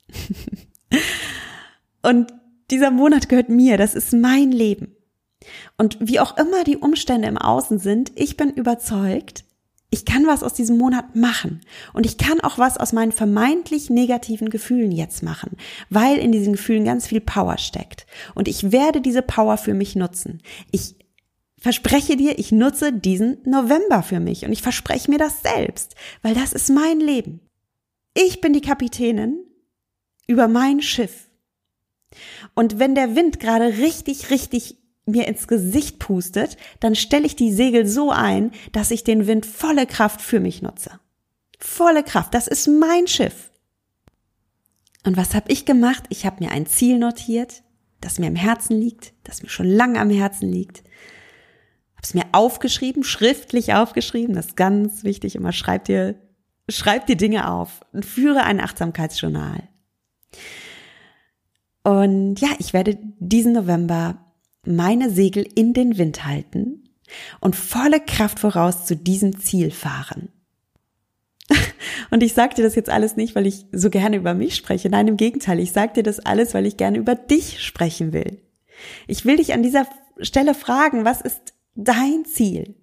und 2.03 2.33
dieser 2.71 2.91
Monat 2.91 3.29
gehört 3.31 3.49
mir, 3.49 3.79
das 3.79 3.95
ist 3.95 4.13
mein 4.13 4.53
Leben. 4.53 4.96
Und 5.77 5.99
wie 6.01 6.21
auch 6.21 6.37
immer 6.37 6.65
die 6.65 6.77
Umstände 6.77 7.29
im 7.29 7.39
Außen 7.39 7.79
sind, 7.79 8.13
ich 8.15 8.37
bin 8.37 8.51
überzeugt, 8.51 9.45
ich 9.91 10.05
kann 10.05 10.27
was 10.27 10.43
aus 10.43 10.53
diesem 10.53 10.79
Monat 10.79 11.15
machen. 11.15 11.61
Und 11.93 12.07
ich 12.07 12.19
kann 12.19 12.41
auch 12.41 12.59
was 12.59 12.77
aus 12.77 12.93
meinen 12.93 13.13
vermeintlich 13.13 13.89
negativen 13.89 14.51
Gefühlen 14.51 14.91
jetzt 14.91 15.23
machen, 15.23 15.57
weil 15.91 16.19
in 16.19 16.33
diesen 16.33 16.55
Gefühlen 16.55 16.85
ganz 16.85 17.07
viel 17.07 17.21
Power 17.21 17.59
steckt. 17.59 18.07
Und 18.35 18.49
ich 18.49 18.73
werde 18.73 19.01
diese 19.01 19.23
Power 19.23 19.57
für 19.57 19.75
mich 19.75 19.95
nutzen. 19.95 20.43
Ich 20.73 20.97
verspreche 21.59 22.17
dir, 22.17 22.39
ich 22.39 22.53
nutze 22.53 22.93
diesen 22.93 23.39
November 23.45 24.03
für 24.03 24.21
mich 24.21 24.45
und 24.45 24.53
ich 24.53 24.63
verspreche 24.63 25.11
mir 25.11 25.19
das 25.19 25.43
selbst, 25.43 25.95
weil 26.23 26.35
das 26.35 26.53
ist 26.53 26.69
mein 26.71 27.01
Leben. 27.01 27.41
Ich 28.15 28.41
bin 28.41 28.53
die 28.53 28.61
Kapitänin 28.61 29.39
über 30.27 30.49
mein 30.49 30.83
Schiff. 30.83 31.29
Und 32.55 32.79
wenn 32.79 32.95
der 32.95 33.15
Wind 33.15 33.41
gerade 33.41 33.79
richtig, 33.79 34.31
richtig 34.31 34.79
mir 35.07 35.29
ins 35.29 35.47
Gesicht 35.47 35.99
pustet, 36.01 36.57
dann 36.81 36.95
stelle 36.95 37.27
ich 37.27 37.37
die 37.37 37.53
Segel 37.53 37.87
so 37.87 38.11
ein, 38.11 38.51
dass 38.73 38.91
ich 38.91 39.05
den 39.05 39.27
Wind 39.27 39.47
volle 39.47 39.87
Kraft 39.87 40.21
für 40.21 40.41
mich 40.41 40.63
nutze. 40.63 40.99
Volle 41.59 42.03
Kraft, 42.03 42.35
das 42.35 42.49
ist 42.49 42.67
mein 42.67 43.07
Schiff. 43.07 43.51
Und 45.05 45.17
was 45.17 45.35
habe 45.35 45.51
ich 45.53 45.65
gemacht? 45.65 46.05
Ich 46.09 46.27
habe 46.27 46.45
mir 46.45 46.51
ein 46.51 46.67
Ziel 46.67 46.99
notiert, 46.99 47.63
das 48.01 48.19
mir 48.19 48.27
im 48.27 48.37
Herzen 48.37 48.79
liegt, 48.79 49.15
das 49.23 49.43
mir 49.43 49.49
schon 49.49 49.67
lange 49.67 50.01
am 50.01 50.11
Herzen 50.11 50.51
liegt. 50.51 50.79
Habe 51.95 52.03
es 52.03 52.15
mir 52.15 52.25
aufgeschrieben, 52.33 53.05
schriftlich 53.05 53.73
aufgeschrieben, 53.73 54.35
das 54.35 54.47
ist 54.47 54.57
ganz 54.57 55.05
wichtig, 55.05 55.37
immer 55.37 55.53
schreib 55.53 55.85
dir, 55.85 56.17
schreib 56.69 57.07
dir 57.07 57.17
Dinge 57.17 57.51
auf 57.51 57.81
und 57.93 58.05
führe 58.05 58.43
ein 58.43 58.61
Achtsamkeitsjournal. 58.61 59.69
Und 61.85 62.41
ja, 62.41 62.49
ich 62.59 62.73
werde 62.73 62.99
diesen 63.21 63.53
November 63.53 64.26
meine 64.67 65.11
Segel 65.11 65.47
in 65.55 65.73
den 65.75 65.99
Wind 65.99 66.25
halten 66.25 66.85
und 67.41 67.57
volle 67.57 68.01
Kraft 68.01 68.39
voraus 68.39 68.85
zu 68.87 68.97
diesem 68.97 69.39
Ziel 69.39 69.71
fahren. 69.71 70.29
Und 72.11 72.23
ich 72.23 72.35
sage 72.35 72.55
dir 72.57 72.63
das 72.63 72.75
jetzt 72.75 72.91
alles 72.91 73.17
nicht, 73.17 73.35
weil 73.35 73.47
ich 73.47 73.67
so 73.71 73.91
gerne 73.91 74.17
über 74.17 74.35
mich 74.35 74.57
spreche. 74.57 74.89
Nein, 74.89 75.09
im 75.09 75.17
Gegenteil, 75.17 75.61
ich 75.61 75.73
sage 75.73 75.93
dir 75.95 76.03
das 76.03 76.19
alles, 76.19 76.55
weil 76.55 76.67
ich 76.67 76.77
gerne 76.77 76.99
über 76.99 77.15
dich 77.15 77.63
sprechen 77.65 78.13
will. 78.13 78.41
Ich 79.07 79.25
will 79.25 79.37
dich 79.37 79.53
an 79.53 79.63
dieser 79.63 79.87
Stelle 80.21 80.55
fragen, 80.55 81.05
was 81.05 81.21
ist 81.21 81.55
dein 81.75 82.25
Ziel? 82.25 82.75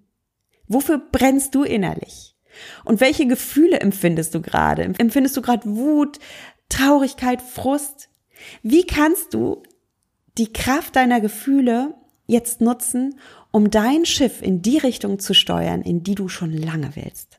Wofür 0.66 0.98
brennst 0.98 1.54
du 1.54 1.62
innerlich? 1.62 2.36
Und 2.84 3.00
welche 3.00 3.26
Gefühle 3.26 3.80
empfindest 3.80 4.34
du 4.34 4.40
gerade? 4.40 4.82
Empfindest 4.82 5.36
du 5.36 5.42
gerade 5.42 5.68
Wut, 5.68 6.18
Traurigkeit, 6.68 7.42
Frust? 7.42 8.08
Wie 8.62 8.86
kannst 8.86 9.34
du 9.34 9.62
die 10.38 10.52
Kraft 10.52 10.96
deiner 10.96 11.20
Gefühle 11.20 11.94
jetzt 12.26 12.60
nutzen, 12.60 13.18
um 13.50 13.70
dein 13.70 14.04
Schiff 14.04 14.42
in 14.42 14.62
die 14.62 14.78
Richtung 14.78 15.18
zu 15.18 15.34
steuern, 15.34 15.82
in 15.82 16.02
die 16.02 16.14
du 16.14 16.28
schon 16.28 16.52
lange 16.52 16.96
willst? 16.96 17.38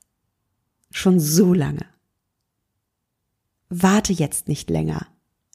Schon 0.92 1.20
so 1.20 1.54
lange. 1.54 1.86
Warte 3.70 4.14
jetzt 4.14 4.48
nicht 4.48 4.70
länger. 4.70 5.08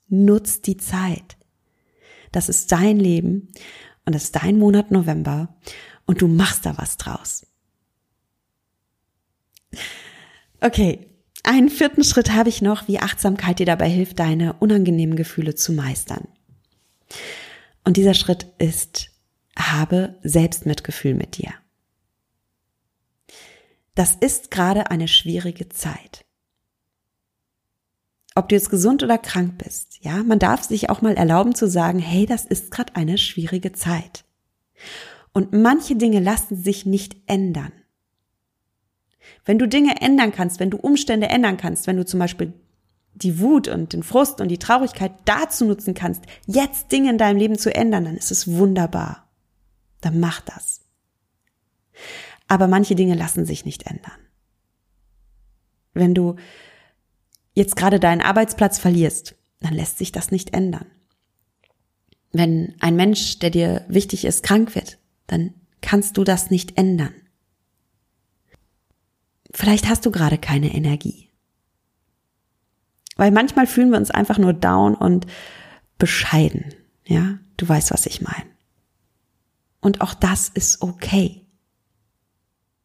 Nutz 0.09 0.61
die 0.61 0.77
Zeit. 0.77 1.37
Das 2.33 2.49
ist 2.49 2.71
dein 2.73 2.99
Leben 2.99 3.49
und 4.05 4.15
das 4.15 4.25
ist 4.25 4.37
dein 4.37 4.59
Monat 4.59 4.91
November 4.91 5.57
und 6.07 6.21
du 6.21 6.29
machst 6.29 6.67
da 6.67 6.77
was 6.77 6.97
draus. 6.97 7.47
Okay, 10.61 11.07
einen 11.43 11.71
vierten 11.71 12.05
Schritt 12.05 12.33
habe 12.33 12.49
ich 12.49 12.61
noch, 12.61 12.87
wie 12.87 12.99
Achtsamkeit 12.99 13.61
dir 13.61 13.67
dabei 13.67 13.89
hilft, 13.89 14.19
deine 14.19 14.55
unangenehmen 14.55 15.17
Gefühle 15.17 15.55
zu 15.55 15.73
meistern. 15.73 16.29
Und 17.85 17.97
dieser 17.97 18.15
Schritt 18.15 18.47
ist, 18.59 19.11
habe 19.57 20.19
Selbstmitgefühl 20.23 21.15
mit 21.15 21.39
dir. 21.39 21.53
Das 23.95 24.15
ist 24.15 24.51
gerade 24.51 24.91
eine 24.91 25.09
schwierige 25.09 25.69
Zeit. 25.69 26.25
Ob 28.35 28.49
du 28.49 28.55
jetzt 28.55 28.71
gesund 28.71 29.03
oder 29.03 29.19
krank 29.19 29.59
bist, 29.63 29.99
ja, 30.03 30.23
man 30.23 30.39
darf 30.39 30.63
sich 30.63 30.89
auch 30.89 31.03
mal 31.03 31.17
erlauben 31.17 31.55
zu 31.55 31.69
sagen, 31.69 31.99
hey, 31.99 32.27
das 32.27 32.45
ist 32.45 32.71
gerade 32.71 32.95
eine 32.97 33.19
schwierige 33.19 33.73
Zeit. 33.73 34.25
Und 35.33 35.53
manche 35.53 35.97
Dinge 35.97 36.21
lassen 36.21 36.57
sich 36.57 36.87
nicht 36.87 37.17
ändern. 37.27 37.73
Wenn 39.45 39.59
du 39.59 39.67
Dinge 39.67 40.01
ändern 40.01 40.33
kannst, 40.33 40.61
wenn 40.61 40.71
du 40.71 40.77
Umstände 40.77 41.29
ändern 41.29 41.57
kannst, 41.57 41.87
wenn 41.87 41.97
du 41.97 42.05
zum 42.05 42.21
Beispiel 42.21 42.53
die 43.15 43.41
Wut 43.41 43.69
und 43.69 43.93
den 43.93 44.03
Frust 44.03 44.41
und 44.41 44.49
die 44.49 44.59
Traurigkeit 44.59 45.13
dazu 45.25 45.65
nutzen 45.65 45.95
kannst, 45.95 46.23
jetzt 46.47 46.93
Dinge 46.93 47.11
in 47.11 47.19
deinem 47.19 47.39
Leben 47.39 47.59
zu 47.59 47.75
ändern, 47.75 48.05
dann 48.05 48.17
ist 48.17 48.31
es 48.31 48.49
wunderbar. 48.49 49.29
Dann 50.01 50.21
mach 50.21 50.41
das 50.41 50.81
aber 52.51 52.67
manche 52.67 52.97
Dinge 52.97 53.15
lassen 53.15 53.47
sich 53.47 53.65
nicht 53.65 53.85
ändern. 53.85 54.19
Wenn 55.95 56.15
du 56.15 56.35
jetzt 57.55 57.77
gerade 57.77 58.01
deinen 58.01 58.23
Arbeitsplatz 58.23 58.77
verlierst, 58.81 59.37
dann 59.61 59.73
lässt 59.73 59.99
sich 59.99 60.11
das 60.11 60.33
nicht 60.33 60.53
ändern. 60.53 60.87
Wenn 62.33 62.75
ein 62.81 62.97
Mensch, 62.97 63.39
der 63.39 63.51
dir 63.51 63.85
wichtig 63.87 64.25
ist, 64.25 64.43
krank 64.43 64.75
wird, 64.75 64.99
dann 65.29 65.55
kannst 65.81 66.17
du 66.17 66.25
das 66.25 66.51
nicht 66.51 66.77
ändern. 66.77 67.15
Vielleicht 69.53 69.89
hast 69.89 70.05
du 70.05 70.11
gerade 70.11 70.39
keine 70.39 70.75
Energie. 70.75 71.30
Weil 73.21 73.33
manchmal 73.33 73.67
fühlen 73.67 73.91
wir 73.91 73.99
uns 73.99 74.11
einfach 74.11 74.39
nur 74.39 74.55
down 74.55 74.95
und 74.95 75.27
bescheiden. 75.99 76.73
Ja, 77.05 77.39
du 77.59 77.69
weißt, 77.69 77.91
was 77.91 78.07
ich 78.07 78.23
meine. 78.23 78.47
Und 79.83 80.01
auch 80.01 80.15
das 80.15 80.49
ist 80.49 80.81
okay. 80.81 81.47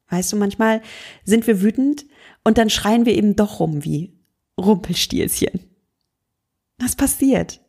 Weißt 0.09 0.33
du, 0.33 0.35
manchmal 0.35 0.81
sind 1.23 1.47
wir 1.47 1.61
wütend 1.61 2.05
und 2.43 2.57
dann 2.57 2.69
schreien 2.69 3.05
wir 3.05 3.15
eben 3.15 3.37
doch 3.37 3.61
rum 3.61 3.85
wie 3.85 4.19
Rumpelstilzchen. 4.59 5.61
Was 6.79 6.97
passiert? 6.97 7.61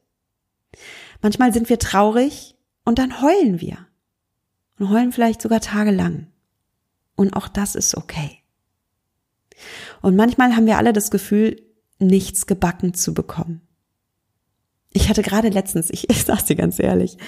Manchmal 1.23 1.53
sind 1.53 1.69
wir 1.69 1.79
traurig 1.79 2.57
und 2.85 2.99
dann 2.99 3.23
heulen 3.23 3.61
wir. 3.61 3.79
Und 4.81 4.91
heulen 4.91 5.13
vielleicht 5.13 5.41
sogar 5.41 5.61
tagelang. 5.61 6.27
Und 7.15 7.35
auch 7.35 7.47
das 7.47 7.77
ist 7.77 7.97
okay. 7.97 8.41
Und 10.03 10.17
manchmal 10.17 10.57
haben 10.57 10.67
wir 10.67 10.79
alle 10.79 10.93
das 10.93 11.13
Gefühl, 11.13 11.63
nichts 11.99 12.47
gebacken 12.47 12.95
zu 12.95 13.15
bekommen. 13.15 13.61
Ich 14.93 15.09
hatte 15.11 15.23
gerade 15.23 15.49
letztens, 15.49 15.91
ich, 15.91 16.09
ich 16.11 16.25
sag's 16.25 16.45
dir 16.45 16.57
ganz 16.57 16.79
ehrlich, 16.79 17.19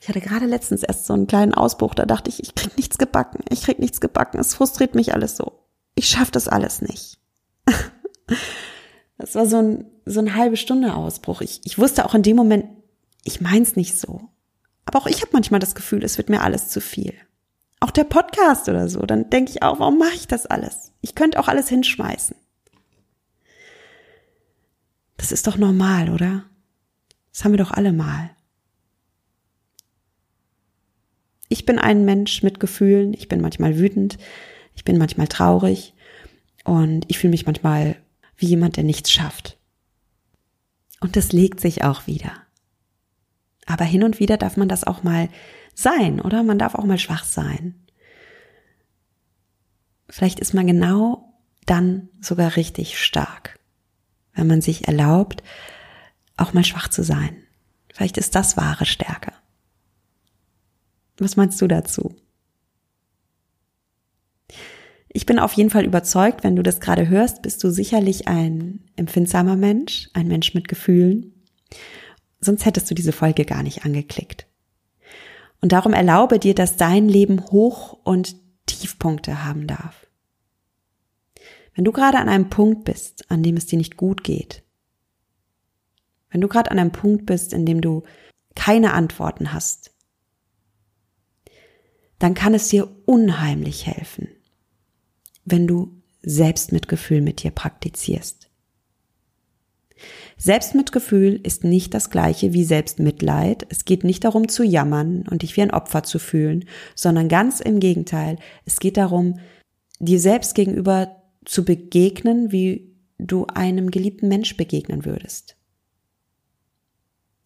ich 0.00 0.08
hatte 0.08 0.20
gerade 0.20 0.46
letztens 0.46 0.82
erst 0.82 1.06
so 1.06 1.14
einen 1.14 1.26
kleinen 1.26 1.54
Ausbruch, 1.54 1.94
da 1.94 2.04
dachte 2.04 2.30
ich, 2.30 2.42
ich 2.42 2.54
krieg 2.54 2.76
nichts 2.76 2.98
gebacken, 2.98 3.44
ich 3.50 3.62
krieg 3.62 3.78
nichts 3.78 4.00
gebacken, 4.00 4.38
es 4.40 4.54
frustriert 4.54 4.94
mich 4.94 5.14
alles 5.14 5.36
so. 5.36 5.60
Ich 5.94 6.08
schaff 6.08 6.30
das 6.30 6.48
alles 6.48 6.82
nicht. 6.82 7.18
Das 9.18 9.36
war 9.36 9.46
so 9.46 9.58
ein, 9.58 9.84
so 10.04 10.18
ein 10.18 10.34
halbe 10.34 10.56
Stunde 10.56 10.94
Ausbruch. 10.94 11.42
Ich, 11.42 11.60
ich 11.62 11.78
wusste 11.78 12.04
auch 12.04 12.14
in 12.16 12.24
dem 12.24 12.34
Moment, 12.34 12.64
ich 13.22 13.40
mein's 13.40 13.76
nicht 13.76 13.96
so. 13.96 14.22
Aber 14.84 14.98
auch 14.98 15.06
ich 15.06 15.20
habe 15.20 15.30
manchmal 15.32 15.60
das 15.60 15.76
Gefühl, 15.76 16.02
es 16.02 16.18
wird 16.18 16.28
mir 16.28 16.42
alles 16.42 16.70
zu 16.70 16.80
viel. 16.80 17.14
Auch 17.78 17.92
der 17.92 18.02
Podcast 18.02 18.68
oder 18.68 18.88
so, 18.88 19.00
dann 19.00 19.30
denke 19.30 19.52
ich 19.52 19.62
auch, 19.62 19.78
warum 19.78 19.98
mache 19.98 20.14
ich 20.14 20.26
das 20.26 20.46
alles? 20.46 20.92
Ich 21.02 21.14
könnte 21.14 21.38
auch 21.38 21.46
alles 21.46 21.68
hinschmeißen. 21.68 22.36
Das 25.22 25.30
ist 25.30 25.46
doch 25.46 25.56
normal, 25.56 26.10
oder? 26.10 26.42
Das 27.32 27.44
haben 27.44 27.52
wir 27.52 27.58
doch 27.58 27.70
alle 27.70 27.92
mal. 27.92 28.30
Ich 31.48 31.64
bin 31.64 31.78
ein 31.78 32.04
Mensch 32.04 32.42
mit 32.42 32.58
Gefühlen. 32.58 33.14
Ich 33.14 33.28
bin 33.28 33.40
manchmal 33.40 33.78
wütend. 33.78 34.18
Ich 34.74 34.82
bin 34.82 34.98
manchmal 34.98 35.28
traurig. 35.28 35.94
Und 36.64 37.04
ich 37.06 37.20
fühle 37.20 37.30
mich 37.30 37.46
manchmal 37.46 37.94
wie 38.36 38.46
jemand, 38.46 38.76
der 38.76 38.82
nichts 38.82 39.12
schafft. 39.12 39.58
Und 40.98 41.14
das 41.14 41.30
legt 41.30 41.60
sich 41.60 41.84
auch 41.84 42.08
wieder. 42.08 42.32
Aber 43.66 43.84
hin 43.84 44.02
und 44.02 44.18
wieder 44.18 44.36
darf 44.36 44.56
man 44.56 44.68
das 44.68 44.82
auch 44.82 45.04
mal 45.04 45.28
sein, 45.72 46.20
oder? 46.20 46.42
Man 46.42 46.58
darf 46.58 46.74
auch 46.74 46.84
mal 46.84 46.98
schwach 46.98 47.22
sein. 47.22 47.86
Vielleicht 50.08 50.40
ist 50.40 50.52
man 50.52 50.66
genau 50.66 51.32
dann 51.64 52.08
sogar 52.20 52.56
richtig 52.56 52.98
stark, 52.98 53.60
wenn 54.34 54.46
man 54.46 54.60
sich 54.60 54.88
erlaubt, 54.88 55.42
auch 56.36 56.52
mal 56.52 56.64
schwach 56.64 56.88
zu 56.88 57.02
sein. 57.02 57.36
Vielleicht 57.92 58.16
ist 58.16 58.34
das 58.34 58.56
wahre 58.56 58.86
Stärke. 58.86 59.32
Was 61.18 61.36
meinst 61.36 61.60
du 61.60 61.68
dazu? 61.68 62.16
Ich 65.08 65.26
bin 65.26 65.38
auf 65.38 65.52
jeden 65.52 65.68
Fall 65.68 65.84
überzeugt, 65.84 66.42
wenn 66.42 66.56
du 66.56 66.62
das 66.62 66.80
gerade 66.80 67.08
hörst, 67.08 67.42
bist 67.42 67.62
du 67.62 67.70
sicherlich 67.70 68.28
ein 68.28 68.80
empfindsamer 68.96 69.56
Mensch, 69.56 70.08
ein 70.14 70.26
Mensch 70.26 70.54
mit 70.54 70.68
Gefühlen. 70.68 71.34
Sonst 72.40 72.64
hättest 72.64 72.90
du 72.90 72.94
diese 72.94 73.12
Folge 73.12 73.44
gar 73.44 73.62
nicht 73.62 73.84
angeklickt. 73.84 74.46
Und 75.60 75.72
darum 75.72 75.92
erlaube 75.92 76.38
dir, 76.38 76.54
dass 76.54 76.76
dein 76.76 77.08
Leben 77.08 77.44
Hoch- 77.50 77.98
und 78.04 78.36
Tiefpunkte 78.66 79.44
haben 79.44 79.66
darf. 79.66 80.01
Wenn 81.74 81.84
du 81.84 81.92
gerade 81.92 82.18
an 82.18 82.28
einem 82.28 82.50
Punkt 82.50 82.84
bist, 82.84 83.30
an 83.30 83.42
dem 83.42 83.56
es 83.56 83.66
dir 83.66 83.78
nicht 83.78 83.96
gut 83.96 84.24
geht, 84.24 84.62
wenn 86.30 86.40
du 86.40 86.48
gerade 86.48 86.70
an 86.70 86.78
einem 86.78 86.92
Punkt 86.92 87.26
bist, 87.26 87.52
in 87.52 87.66
dem 87.66 87.80
du 87.80 88.02
keine 88.54 88.92
Antworten 88.92 89.52
hast, 89.52 89.92
dann 92.18 92.34
kann 92.34 92.54
es 92.54 92.68
dir 92.68 92.88
unheimlich 93.04 93.86
helfen, 93.86 94.28
wenn 95.44 95.66
du 95.66 96.02
Selbstmitgefühl 96.22 97.20
mit 97.20 97.42
dir 97.42 97.50
praktizierst. 97.50 98.48
Selbstmitgefühl 100.36 101.40
ist 101.42 101.64
nicht 101.64 101.94
das 101.94 102.10
gleiche 102.10 102.52
wie 102.52 102.64
Selbstmitleid. 102.64 103.66
Es 103.68 103.84
geht 103.84 104.04
nicht 104.04 104.24
darum 104.24 104.48
zu 104.48 104.64
jammern 104.64 105.24
und 105.28 105.42
dich 105.42 105.56
wie 105.56 105.62
ein 105.62 105.70
Opfer 105.70 106.02
zu 106.02 106.18
fühlen, 106.18 106.64
sondern 106.94 107.28
ganz 107.28 107.60
im 107.60 107.78
Gegenteil. 107.78 108.38
Es 108.64 108.80
geht 108.80 108.96
darum, 108.96 109.38
dir 110.00 110.18
selbst 110.18 110.54
gegenüber 110.54 111.21
zu 111.44 111.64
begegnen, 111.64 112.52
wie 112.52 112.94
du 113.18 113.46
einem 113.46 113.90
geliebten 113.90 114.28
Mensch 114.28 114.56
begegnen 114.56 115.04
würdest. 115.04 115.56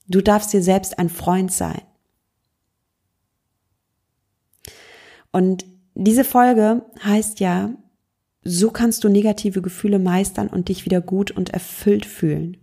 Du 0.09 0.21
darfst 0.21 0.53
dir 0.53 0.63
selbst 0.63 0.99
ein 0.99 1.09
Freund 1.09 1.53
sein. 1.53 1.83
Und 5.33 5.67
diese 5.95 6.25
Folge 6.25 6.87
heißt 7.03 7.41
ja, 7.41 7.75
so 8.43 8.71
kannst 8.71 9.03
du 9.03 9.09
negative 9.09 9.61
Gefühle 9.61 9.99
meistern 9.99 10.49
und 10.49 10.69
dich 10.69 10.85
wieder 10.85 11.01
gut 11.01 11.33
und 11.33 11.51
erfüllt 11.51 12.07
fühlen. 12.07 12.57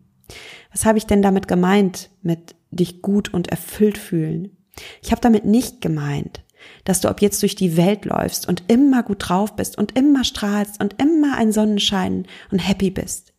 Was 0.72 0.86
habe 0.86 0.98
ich 0.98 1.06
denn 1.06 1.22
damit 1.22 1.48
gemeint 1.48 2.10
mit 2.22 2.56
dich 2.72 3.02
gut 3.02 3.34
und 3.34 3.50
erfüllt 3.50 3.98
fühlen? 3.98 4.58
Ich 5.02 5.12
habe 5.12 5.22
damit 5.22 5.46
nicht 5.46 5.82
gemeint, 5.82 6.43
dass 6.84 7.02
du 7.02 7.08
ab 7.08 7.22
jetzt 7.22 7.42
durch 7.42 7.56
die 7.56 7.78
Welt 7.78 8.06
läufst 8.06 8.48
und 8.48 8.64
immer 8.68 9.04
gut 9.04 9.18
drauf 9.28 9.56
bist 9.56 9.78
und 9.78 9.98
immer 9.98 10.24
strahlst 10.24 10.82
und 10.82 11.02
immer 11.02 11.38
ein 11.38 11.52
Sonnenschein 11.52 12.28
und 12.52 12.60
happy 12.60 12.92
bist. 12.92 13.34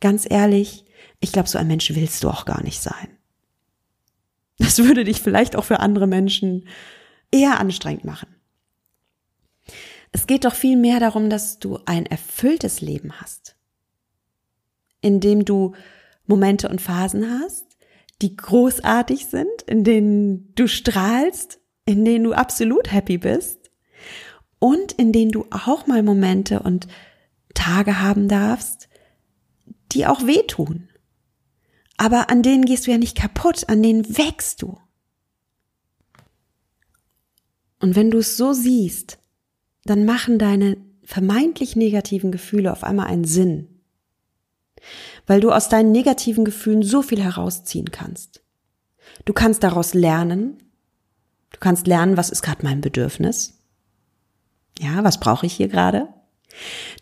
Ganz 0.00 0.26
ehrlich, 0.28 0.84
ich 1.20 1.32
glaube, 1.32 1.48
so 1.48 1.58
ein 1.58 1.66
Mensch 1.66 1.94
willst 1.94 2.24
du 2.24 2.30
auch 2.30 2.44
gar 2.44 2.62
nicht 2.62 2.80
sein. 2.80 3.08
Das 4.58 4.78
würde 4.78 5.04
dich 5.04 5.20
vielleicht 5.20 5.56
auch 5.56 5.64
für 5.64 5.80
andere 5.80 6.06
Menschen 6.06 6.66
eher 7.30 7.60
anstrengend 7.60 8.04
machen. 8.04 8.28
Es 10.12 10.26
geht 10.26 10.44
doch 10.44 10.54
viel 10.54 10.76
mehr 10.76 11.00
darum, 11.00 11.30
dass 11.30 11.58
du 11.58 11.78
ein 11.84 12.06
erfülltes 12.06 12.80
Leben 12.80 13.12
hast, 13.20 13.56
in 15.00 15.20
dem 15.20 15.44
du 15.44 15.74
Momente 16.26 16.68
und 16.68 16.80
Phasen 16.80 17.40
hast, 17.40 17.76
die 18.20 18.36
großartig 18.36 19.26
sind, 19.26 19.62
in 19.66 19.84
denen 19.84 20.54
du 20.54 20.66
strahlst, 20.66 21.60
in 21.88 22.04
denen 22.04 22.24
du 22.24 22.34
absolut 22.34 22.92
happy 22.92 23.16
bist 23.16 23.70
und 24.58 24.92
in 24.92 25.10
denen 25.10 25.30
du 25.30 25.46
auch 25.50 25.86
mal 25.86 26.02
Momente 26.02 26.60
und 26.60 26.86
Tage 27.54 27.98
haben 27.98 28.28
darfst, 28.28 28.90
die 29.92 30.06
auch 30.06 30.26
wehtun. 30.26 30.90
Aber 31.96 32.28
an 32.28 32.42
denen 32.42 32.66
gehst 32.66 32.86
du 32.86 32.90
ja 32.90 32.98
nicht 32.98 33.16
kaputt, 33.16 33.70
an 33.70 33.82
denen 33.82 34.18
wächst 34.18 34.60
du. 34.60 34.78
Und 37.80 37.96
wenn 37.96 38.10
du 38.10 38.18
es 38.18 38.36
so 38.36 38.52
siehst, 38.52 39.18
dann 39.84 40.04
machen 40.04 40.38
deine 40.38 40.76
vermeintlich 41.04 41.74
negativen 41.74 42.32
Gefühle 42.32 42.70
auf 42.70 42.84
einmal 42.84 43.06
einen 43.06 43.24
Sinn. 43.24 43.80
Weil 45.26 45.40
du 45.40 45.52
aus 45.52 45.70
deinen 45.70 45.90
negativen 45.90 46.44
Gefühlen 46.44 46.82
so 46.82 47.00
viel 47.00 47.22
herausziehen 47.22 47.90
kannst. 47.90 48.42
Du 49.24 49.32
kannst 49.32 49.62
daraus 49.62 49.94
lernen. 49.94 50.58
Du 51.50 51.58
kannst 51.60 51.86
lernen, 51.86 52.16
was 52.16 52.30
ist 52.30 52.42
gerade 52.42 52.64
mein 52.64 52.80
Bedürfnis? 52.80 53.58
Ja, 54.78 55.02
was 55.02 55.18
brauche 55.18 55.46
ich 55.46 55.54
hier 55.54 55.68
gerade? 55.68 56.08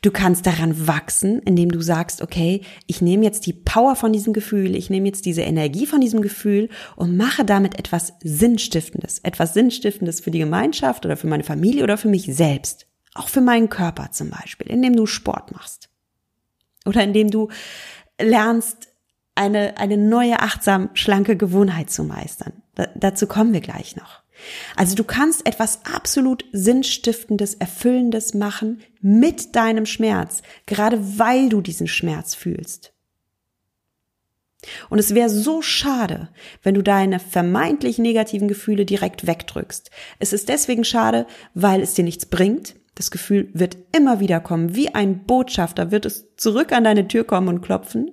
Du 0.02 0.10
kannst 0.10 0.46
daran 0.46 0.86
wachsen, 0.86 1.40
indem 1.40 1.70
du 1.70 1.80
sagst, 1.80 2.20
okay, 2.20 2.62
ich 2.86 3.00
nehme 3.00 3.24
jetzt 3.24 3.46
die 3.46 3.52
Power 3.52 3.96
von 3.96 4.12
diesem 4.12 4.32
Gefühl, 4.32 4.74
ich 4.74 4.90
nehme 4.90 5.06
jetzt 5.06 5.24
diese 5.24 5.42
Energie 5.42 5.86
von 5.86 6.00
diesem 6.00 6.20
Gefühl 6.20 6.68
und 6.96 7.16
mache 7.16 7.44
damit 7.44 7.78
etwas 7.78 8.14
Sinnstiftendes, 8.22 9.20
etwas 9.20 9.54
Sinnstiftendes 9.54 10.20
für 10.20 10.30
die 10.30 10.40
Gemeinschaft 10.40 11.06
oder 11.06 11.16
für 11.16 11.26
meine 11.26 11.44
Familie 11.44 11.84
oder 11.84 11.96
für 11.96 12.08
mich 12.08 12.26
selbst. 12.34 12.86
Auch 13.14 13.28
für 13.28 13.40
meinen 13.40 13.70
Körper 13.70 14.10
zum 14.10 14.30
Beispiel, 14.30 14.68
indem 14.68 14.94
du 14.94 15.06
Sport 15.06 15.52
machst. 15.52 15.88
Oder 16.84 17.02
indem 17.02 17.30
du 17.30 17.48
lernst, 18.20 18.88
eine, 19.34 19.76
eine 19.78 19.96
neue 19.96 20.40
achtsam 20.40 20.90
schlanke 20.94 21.36
Gewohnheit 21.36 21.90
zu 21.90 22.04
meistern. 22.04 22.62
Da, 22.74 22.88
dazu 22.94 23.26
kommen 23.26 23.52
wir 23.52 23.60
gleich 23.60 23.96
noch. 23.96 24.22
Also 24.76 24.94
du 24.94 25.04
kannst 25.04 25.46
etwas 25.46 25.80
absolut 25.84 26.44
sinnstiftendes, 26.52 27.54
erfüllendes 27.54 28.34
machen 28.34 28.80
mit 29.00 29.56
deinem 29.56 29.86
Schmerz, 29.86 30.42
gerade 30.66 31.18
weil 31.18 31.48
du 31.48 31.60
diesen 31.60 31.88
Schmerz 31.88 32.34
fühlst. 32.34 32.92
Und 34.88 34.98
es 34.98 35.14
wäre 35.14 35.28
so 35.28 35.62
schade, 35.62 36.28
wenn 36.62 36.74
du 36.74 36.82
deine 36.82 37.20
vermeintlich 37.20 37.98
negativen 37.98 38.48
Gefühle 38.48 38.84
direkt 38.84 39.26
wegdrückst. 39.26 39.90
Es 40.18 40.32
ist 40.32 40.48
deswegen 40.48 40.84
schade, 40.84 41.26
weil 41.54 41.80
es 41.80 41.94
dir 41.94 42.04
nichts 42.04 42.26
bringt. 42.26 42.74
Das 42.94 43.10
Gefühl 43.10 43.50
wird 43.52 43.76
immer 43.94 44.20
wieder 44.20 44.40
kommen. 44.40 44.74
Wie 44.74 44.94
ein 44.94 45.24
Botschafter 45.24 45.90
wird 45.90 46.06
es 46.06 46.34
zurück 46.36 46.72
an 46.72 46.84
deine 46.84 47.06
Tür 47.06 47.24
kommen 47.24 47.48
und 47.48 47.60
klopfen. 47.60 48.12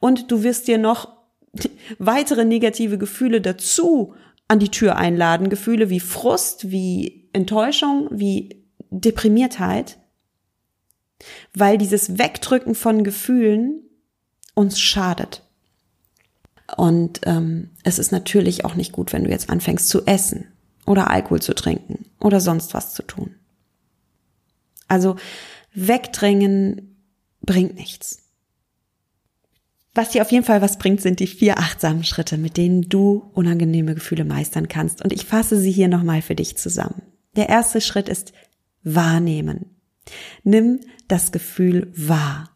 Und 0.00 0.30
du 0.30 0.42
wirst 0.42 0.66
dir 0.68 0.76
noch 0.76 1.08
weitere 1.98 2.44
negative 2.44 2.98
Gefühle 2.98 3.40
dazu 3.40 4.14
an 4.48 4.58
die 4.58 4.70
Tür 4.70 4.96
einladen. 4.96 5.48
Gefühle 5.48 5.90
wie 5.90 6.00
Frust, 6.00 6.70
wie 6.70 7.28
Enttäuschung, 7.32 8.08
wie 8.10 8.64
Deprimiertheit. 8.90 9.98
Weil 11.54 11.78
dieses 11.78 12.18
Wegdrücken 12.18 12.74
von 12.74 13.04
Gefühlen 13.04 13.82
uns 14.54 14.80
schadet. 14.80 15.42
Und 16.76 17.20
ähm, 17.24 17.70
es 17.82 17.98
ist 17.98 18.12
natürlich 18.12 18.64
auch 18.64 18.74
nicht 18.74 18.92
gut, 18.92 19.12
wenn 19.12 19.24
du 19.24 19.30
jetzt 19.30 19.50
anfängst 19.50 19.88
zu 19.88 20.06
essen 20.06 20.48
oder 20.86 21.10
Alkohol 21.10 21.40
zu 21.40 21.54
trinken 21.54 22.06
oder 22.20 22.40
sonst 22.40 22.74
was 22.74 22.94
zu 22.94 23.02
tun. 23.02 23.34
Also 24.88 25.16
wegdrängen 25.72 26.96
bringt 27.42 27.74
nichts. 27.76 28.23
Was 29.94 30.10
dir 30.10 30.22
auf 30.22 30.32
jeden 30.32 30.44
Fall 30.44 30.60
was 30.60 30.78
bringt, 30.78 31.00
sind 31.00 31.20
die 31.20 31.28
vier 31.28 31.58
achtsamen 31.58 32.02
Schritte, 32.02 32.36
mit 32.36 32.56
denen 32.56 32.82
du 32.82 33.30
unangenehme 33.32 33.94
Gefühle 33.94 34.24
meistern 34.24 34.68
kannst. 34.68 35.02
Und 35.02 35.12
ich 35.12 35.24
fasse 35.24 35.56
sie 35.56 35.70
hier 35.70 35.88
nochmal 35.88 36.20
für 36.20 36.34
dich 36.34 36.56
zusammen. 36.56 37.02
Der 37.36 37.48
erste 37.48 37.80
Schritt 37.80 38.08
ist 38.08 38.32
wahrnehmen. 38.82 39.76
Nimm 40.42 40.80
das 41.06 41.30
Gefühl 41.30 41.92
wahr. 41.96 42.50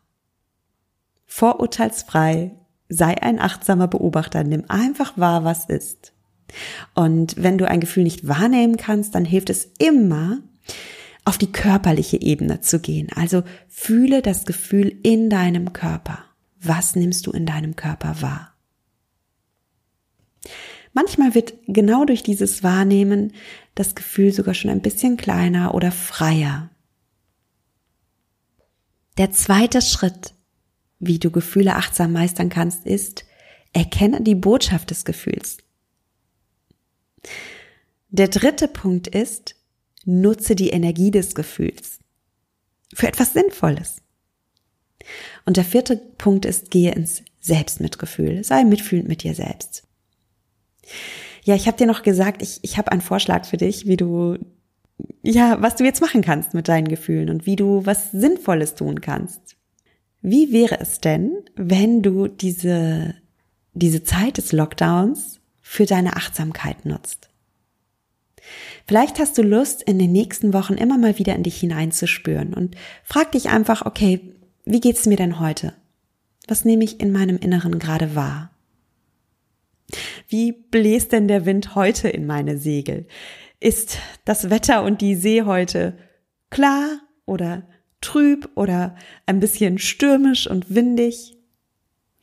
Vorurteilsfrei, 1.26 2.52
sei 2.88 3.22
ein 3.22 3.38
achtsamer 3.38 3.86
Beobachter, 3.86 4.42
nimm 4.42 4.64
einfach 4.68 5.16
wahr, 5.16 5.44
was 5.44 5.66
ist. 5.66 6.12
Und 6.94 7.34
wenn 7.36 7.58
du 7.58 7.68
ein 7.68 7.80
Gefühl 7.80 8.02
nicht 8.02 8.26
wahrnehmen 8.26 8.76
kannst, 8.76 9.14
dann 9.14 9.24
hilft 9.24 9.50
es 9.50 9.68
immer, 9.78 10.38
auf 11.24 11.36
die 11.36 11.52
körperliche 11.52 12.20
Ebene 12.20 12.62
zu 12.62 12.80
gehen. 12.80 13.08
Also 13.14 13.42
fühle 13.68 14.22
das 14.22 14.46
Gefühl 14.46 14.98
in 15.02 15.28
deinem 15.28 15.74
Körper. 15.74 16.24
Was 16.60 16.96
nimmst 16.96 17.26
du 17.26 17.30
in 17.32 17.46
deinem 17.46 17.76
Körper 17.76 18.20
wahr? 18.20 18.54
Manchmal 20.92 21.34
wird 21.34 21.54
genau 21.66 22.04
durch 22.04 22.22
dieses 22.22 22.62
Wahrnehmen 22.62 23.32
das 23.74 23.94
Gefühl 23.94 24.32
sogar 24.32 24.54
schon 24.54 24.70
ein 24.70 24.82
bisschen 24.82 25.16
kleiner 25.16 25.74
oder 25.74 25.92
freier. 25.92 26.70
Der 29.18 29.30
zweite 29.30 29.82
Schritt, 29.82 30.34
wie 30.98 31.18
du 31.18 31.30
Gefühle 31.30 31.76
achtsam 31.76 32.12
meistern 32.12 32.48
kannst, 32.48 32.86
ist, 32.86 33.24
erkenne 33.72 34.22
die 34.22 34.34
Botschaft 34.34 34.90
des 34.90 35.04
Gefühls. 35.04 35.58
Der 38.08 38.28
dritte 38.28 38.68
Punkt 38.68 39.06
ist, 39.08 39.54
nutze 40.04 40.56
die 40.56 40.70
Energie 40.70 41.10
des 41.10 41.34
Gefühls 41.34 41.98
für 42.94 43.06
etwas 43.06 43.34
Sinnvolles. 43.34 44.02
Und 45.48 45.56
der 45.56 45.64
vierte 45.64 45.96
Punkt 45.96 46.44
ist, 46.44 46.70
gehe 46.70 46.92
ins 46.92 47.22
Selbstmitgefühl. 47.40 48.44
Sei 48.44 48.64
mitfühlend 48.64 49.08
mit 49.08 49.22
dir 49.22 49.34
selbst. 49.34 49.82
Ja, 51.42 51.54
ich 51.54 51.66
habe 51.66 51.78
dir 51.78 51.86
noch 51.86 52.02
gesagt, 52.02 52.42
ich, 52.42 52.58
ich 52.60 52.76
habe 52.76 52.92
einen 52.92 53.00
Vorschlag 53.00 53.46
für 53.46 53.56
dich, 53.56 53.86
wie 53.86 53.96
du, 53.96 54.36
ja, 55.22 55.56
was 55.62 55.76
du 55.76 55.84
jetzt 55.84 56.02
machen 56.02 56.20
kannst 56.20 56.52
mit 56.52 56.68
deinen 56.68 56.86
Gefühlen 56.86 57.30
und 57.30 57.46
wie 57.46 57.56
du 57.56 57.86
was 57.86 58.10
Sinnvolles 58.10 58.74
tun 58.74 59.00
kannst. 59.00 59.56
Wie 60.20 60.52
wäre 60.52 60.80
es 60.80 61.00
denn, 61.00 61.32
wenn 61.56 62.02
du 62.02 62.28
diese, 62.28 63.14
diese 63.72 64.04
Zeit 64.04 64.36
des 64.36 64.52
Lockdowns 64.52 65.40
für 65.62 65.86
deine 65.86 66.16
Achtsamkeit 66.16 66.84
nutzt? 66.84 67.30
Vielleicht 68.86 69.18
hast 69.18 69.38
du 69.38 69.42
Lust, 69.42 69.82
in 69.82 69.98
den 69.98 70.12
nächsten 70.12 70.52
Wochen 70.52 70.74
immer 70.74 70.98
mal 70.98 71.18
wieder 71.18 71.34
in 71.34 71.42
dich 71.42 71.58
hineinzuspüren 71.58 72.52
und 72.52 72.76
frag 73.02 73.32
dich 73.32 73.48
einfach, 73.48 73.86
okay, 73.86 74.34
wie 74.68 74.80
geht's 74.80 75.06
mir 75.06 75.16
denn 75.16 75.40
heute? 75.40 75.72
Was 76.46 76.64
nehme 76.66 76.84
ich 76.84 77.00
in 77.00 77.10
meinem 77.10 77.38
Inneren 77.38 77.78
gerade 77.78 78.14
wahr? 78.14 78.50
Wie 80.28 80.52
bläst 80.52 81.12
denn 81.12 81.26
der 81.26 81.46
Wind 81.46 81.74
heute 81.74 82.08
in 82.10 82.26
meine 82.26 82.58
Segel? 82.58 83.06
Ist 83.60 83.98
das 84.26 84.50
Wetter 84.50 84.84
und 84.84 85.00
die 85.00 85.14
See 85.14 85.42
heute 85.42 85.96
klar 86.50 87.00
oder 87.24 87.66
trüb 88.02 88.50
oder 88.56 88.94
ein 89.24 89.40
bisschen 89.40 89.78
stürmisch 89.78 90.46
und 90.46 90.74
windig? 90.74 91.38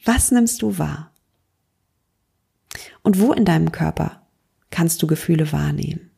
Was 0.04 0.32
nimmst 0.32 0.62
du 0.62 0.78
wahr? 0.78 1.12
Und 3.02 3.20
wo 3.20 3.34
in 3.34 3.46
deinem 3.46 3.72
Körper 3.72 4.22
kannst 4.70 5.02
du 5.02 5.08
Gefühle 5.08 5.52
wahrnehmen? 5.52 6.12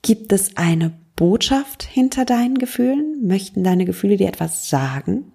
Gibt 0.00 0.32
es 0.32 0.56
eine 0.56 0.98
Botschaft 1.20 1.82
hinter 1.82 2.24
deinen 2.24 2.56
Gefühlen? 2.56 3.26
Möchten 3.26 3.62
deine 3.62 3.84
Gefühle 3.84 4.16
dir 4.16 4.26
etwas 4.26 4.70
sagen? 4.70 5.32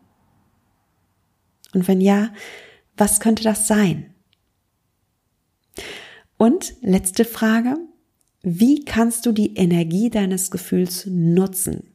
Und 1.76 1.88
wenn 1.88 2.02
ja, 2.02 2.34
was 2.98 3.19
könnte 3.19 3.43
das 3.43 3.67
sein? 3.67 4.12
Und 6.38 6.74
letzte 6.82 7.24
Frage, 7.24 7.78
wie 8.41 8.84
kannst 8.84 9.28
du 9.28 9.32
die 9.32 9.54
Energie 9.58 10.10
deines 10.10 10.50
Gefühls 10.50 11.06
nutzen? 11.06 11.93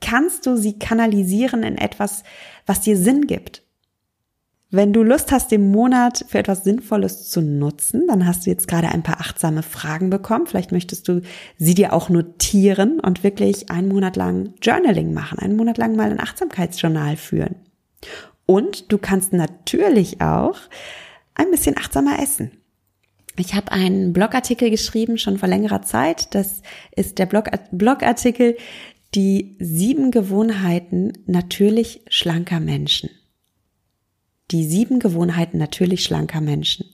Kannst 0.00 0.44
du 0.44 0.56
sie 0.56 0.76
kanalisieren 0.76 1.62
in 1.62 1.78
etwas, 1.78 2.24
was 2.66 2.80
dir 2.80 2.96
Sinn 2.96 3.28
gibt? 3.28 3.62
Wenn 4.76 4.92
du 4.92 5.02
Lust 5.02 5.32
hast, 5.32 5.52
den 5.52 5.70
Monat 5.70 6.26
für 6.28 6.36
etwas 6.36 6.62
Sinnvolles 6.62 7.30
zu 7.30 7.40
nutzen, 7.40 8.08
dann 8.08 8.26
hast 8.26 8.44
du 8.44 8.50
jetzt 8.50 8.68
gerade 8.68 8.90
ein 8.90 9.02
paar 9.02 9.20
achtsame 9.20 9.62
Fragen 9.62 10.10
bekommen. 10.10 10.46
Vielleicht 10.46 10.70
möchtest 10.70 11.08
du 11.08 11.22
sie 11.56 11.74
dir 11.74 11.94
auch 11.94 12.10
notieren 12.10 13.00
und 13.00 13.24
wirklich 13.24 13.70
einen 13.70 13.88
Monat 13.88 14.16
lang 14.16 14.52
Journaling 14.60 15.14
machen, 15.14 15.38
einen 15.38 15.56
Monat 15.56 15.78
lang 15.78 15.96
mal 15.96 16.10
ein 16.10 16.20
Achtsamkeitsjournal 16.20 17.16
führen. 17.16 17.54
Und 18.44 18.92
du 18.92 18.98
kannst 18.98 19.32
natürlich 19.32 20.20
auch 20.20 20.58
ein 21.34 21.50
bisschen 21.50 21.78
achtsamer 21.78 22.20
essen. 22.20 22.50
Ich 23.38 23.54
habe 23.54 23.72
einen 23.72 24.12
Blogartikel 24.12 24.68
geschrieben, 24.68 25.16
schon 25.16 25.38
vor 25.38 25.48
längerer 25.48 25.80
Zeit. 25.80 26.34
Das 26.34 26.60
ist 26.94 27.18
der 27.18 27.24
Blog 27.24 27.48
Blogartikel 27.72 28.58
Die 29.14 29.56
sieben 29.58 30.10
Gewohnheiten 30.10 31.14
natürlich 31.24 32.02
schlanker 32.10 32.60
Menschen. 32.60 33.08
Die 34.50 34.64
sieben 34.64 35.00
Gewohnheiten 35.00 35.58
natürlich 35.58 36.04
schlanker 36.04 36.40
Menschen. 36.40 36.86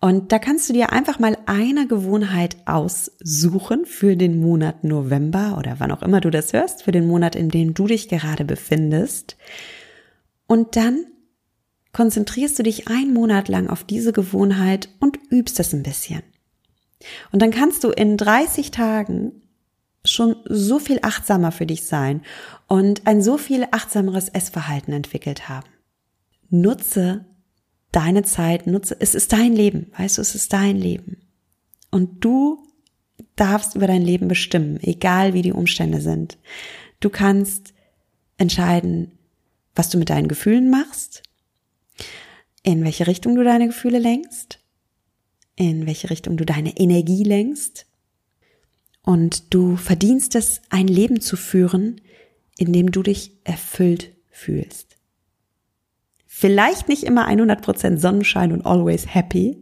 Und 0.00 0.30
da 0.30 0.38
kannst 0.38 0.68
du 0.68 0.72
dir 0.72 0.92
einfach 0.92 1.18
mal 1.18 1.36
eine 1.46 1.88
Gewohnheit 1.88 2.56
aussuchen 2.66 3.84
für 3.84 4.16
den 4.16 4.40
Monat 4.40 4.84
November 4.84 5.56
oder 5.58 5.76
wann 5.78 5.90
auch 5.90 6.02
immer 6.02 6.20
du 6.20 6.30
das 6.30 6.52
hörst, 6.52 6.84
für 6.84 6.92
den 6.92 7.06
Monat, 7.06 7.34
in 7.34 7.48
dem 7.48 7.74
du 7.74 7.86
dich 7.86 8.08
gerade 8.08 8.44
befindest. 8.44 9.36
Und 10.46 10.76
dann 10.76 11.06
konzentrierst 11.92 12.58
du 12.58 12.62
dich 12.62 12.86
einen 12.86 13.12
Monat 13.12 13.48
lang 13.48 13.68
auf 13.68 13.82
diese 13.82 14.12
Gewohnheit 14.12 14.88
und 15.00 15.18
übst 15.30 15.58
es 15.58 15.72
ein 15.72 15.82
bisschen. 15.82 16.22
Und 17.32 17.42
dann 17.42 17.50
kannst 17.50 17.82
du 17.82 17.90
in 17.90 18.16
30 18.16 18.70
Tagen 18.70 19.42
schon 20.04 20.36
so 20.44 20.78
viel 20.78 21.00
achtsamer 21.02 21.50
für 21.50 21.66
dich 21.66 21.84
sein 21.84 22.22
und 22.68 23.06
ein 23.08 23.20
so 23.20 23.36
viel 23.36 23.66
achtsameres 23.72 24.28
Essverhalten 24.28 24.92
entwickelt 24.92 25.48
haben 25.48 25.68
nutze 26.50 27.26
deine 27.92 28.22
Zeit, 28.22 28.66
nutze, 28.66 28.96
es 29.00 29.14
ist 29.14 29.32
dein 29.32 29.54
Leben, 29.54 29.92
weißt 29.96 30.18
du, 30.18 30.22
es 30.22 30.34
ist 30.34 30.52
dein 30.52 30.76
Leben. 30.76 31.18
Und 31.90 32.24
du 32.24 32.66
darfst 33.36 33.74
über 33.74 33.86
dein 33.86 34.02
Leben 34.02 34.28
bestimmen, 34.28 34.78
egal 34.82 35.34
wie 35.34 35.42
die 35.42 35.52
Umstände 35.52 36.00
sind. 36.00 36.38
Du 37.00 37.10
kannst 37.10 37.72
entscheiden, 38.36 39.18
was 39.74 39.90
du 39.90 39.98
mit 39.98 40.10
deinen 40.10 40.28
Gefühlen 40.28 40.70
machst, 40.70 41.22
in 42.62 42.84
welche 42.84 43.06
Richtung 43.06 43.36
du 43.36 43.44
deine 43.44 43.66
Gefühle 43.66 43.98
lenkst, 43.98 44.60
in 45.56 45.86
welche 45.86 46.10
Richtung 46.10 46.36
du 46.36 46.44
deine 46.44 46.76
Energie 46.76 47.22
lenkst. 47.22 47.86
Und 49.02 49.54
du 49.54 49.76
verdienst 49.76 50.34
es, 50.34 50.60
ein 50.68 50.88
Leben 50.88 51.20
zu 51.20 51.36
führen, 51.36 52.00
in 52.58 52.72
dem 52.72 52.90
du 52.90 53.02
dich 53.02 53.38
erfüllt 53.44 54.12
fühlst. 54.30 54.87
Vielleicht 56.40 56.88
nicht 56.88 57.02
immer 57.02 57.28
100% 57.28 57.98
Sonnenschein 57.98 58.52
und 58.52 58.64
always 58.64 59.12
happy, 59.12 59.60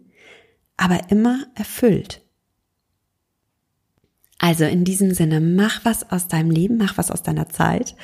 aber 0.76 1.08
immer 1.08 1.46
erfüllt. 1.54 2.20
Also 4.36 4.64
in 4.64 4.84
diesem 4.84 5.14
Sinne, 5.14 5.40
mach 5.40 5.86
was 5.86 6.10
aus 6.10 6.28
deinem 6.28 6.50
Leben, 6.50 6.76
mach 6.76 6.98
was 6.98 7.10
aus 7.10 7.22
deiner 7.22 7.48
Zeit. 7.48 7.96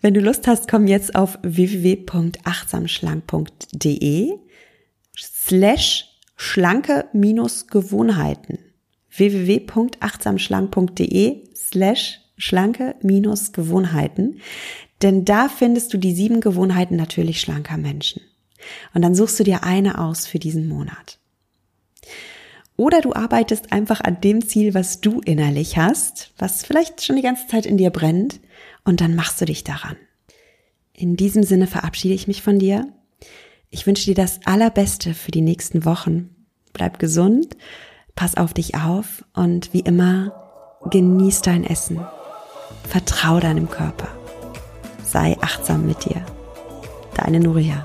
Wenn 0.00 0.14
du 0.14 0.20
Lust 0.20 0.48
hast, 0.48 0.68
komm 0.68 0.88
jetzt 0.88 1.14
auf 1.14 1.38
www.achtsamschlank.de 1.42 4.32
slash 5.16 6.06
schlanke 6.34 7.04
minus 7.12 7.68
Gewohnheiten. 7.68 8.58
www.achtsamschlank.de 9.16 11.44
slash 11.54 12.18
schlanke 12.36 12.96
minus 13.02 13.52
Gewohnheiten. 13.52 14.40
Denn 15.02 15.24
da 15.24 15.48
findest 15.48 15.92
du 15.92 15.98
die 15.98 16.14
sieben 16.14 16.40
Gewohnheiten 16.40 16.96
natürlich 16.96 17.40
schlanker 17.40 17.76
Menschen. 17.76 18.22
Und 18.94 19.02
dann 19.02 19.14
suchst 19.14 19.40
du 19.40 19.44
dir 19.44 19.64
eine 19.64 19.98
aus 19.98 20.26
für 20.26 20.38
diesen 20.38 20.68
Monat. 20.68 21.18
Oder 22.76 23.00
du 23.00 23.14
arbeitest 23.14 23.72
einfach 23.72 24.00
an 24.00 24.20
dem 24.20 24.46
Ziel, 24.46 24.74
was 24.74 25.00
du 25.00 25.20
innerlich 25.20 25.76
hast, 25.76 26.32
was 26.38 26.64
vielleicht 26.64 27.04
schon 27.04 27.16
die 27.16 27.22
ganze 27.22 27.46
Zeit 27.46 27.66
in 27.66 27.76
dir 27.76 27.90
brennt, 27.90 28.40
und 28.84 29.02
dann 29.02 29.14
machst 29.14 29.40
du 29.40 29.44
dich 29.44 29.64
daran. 29.64 29.96
In 30.94 31.16
diesem 31.16 31.42
Sinne 31.42 31.66
verabschiede 31.66 32.14
ich 32.14 32.26
mich 32.26 32.42
von 32.42 32.58
dir. 32.58 32.88
Ich 33.68 33.86
wünsche 33.86 34.06
dir 34.06 34.14
das 34.14 34.40
Allerbeste 34.46 35.14
für 35.14 35.30
die 35.30 35.42
nächsten 35.42 35.84
Wochen. 35.84 36.34
Bleib 36.72 36.98
gesund, 36.98 37.56
pass 38.14 38.36
auf 38.36 38.54
dich 38.54 38.74
auf 38.76 39.24
und 39.34 39.72
wie 39.74 39.80
immer, 39.80 40.78
genieß 40.90 41.42
dein 41.42 41.64
Essen. 41.64 42.00
Vertrau 42.88 43.40
deinem 43.40 43.68
Körper 43.68 44.19
sei 45.10 45.36
achtsam 45.40 45.86
mit 45.86 46.04
dir. 46.04 46.24
Deine 47.14 47.40
Nuria. 47.40 47.84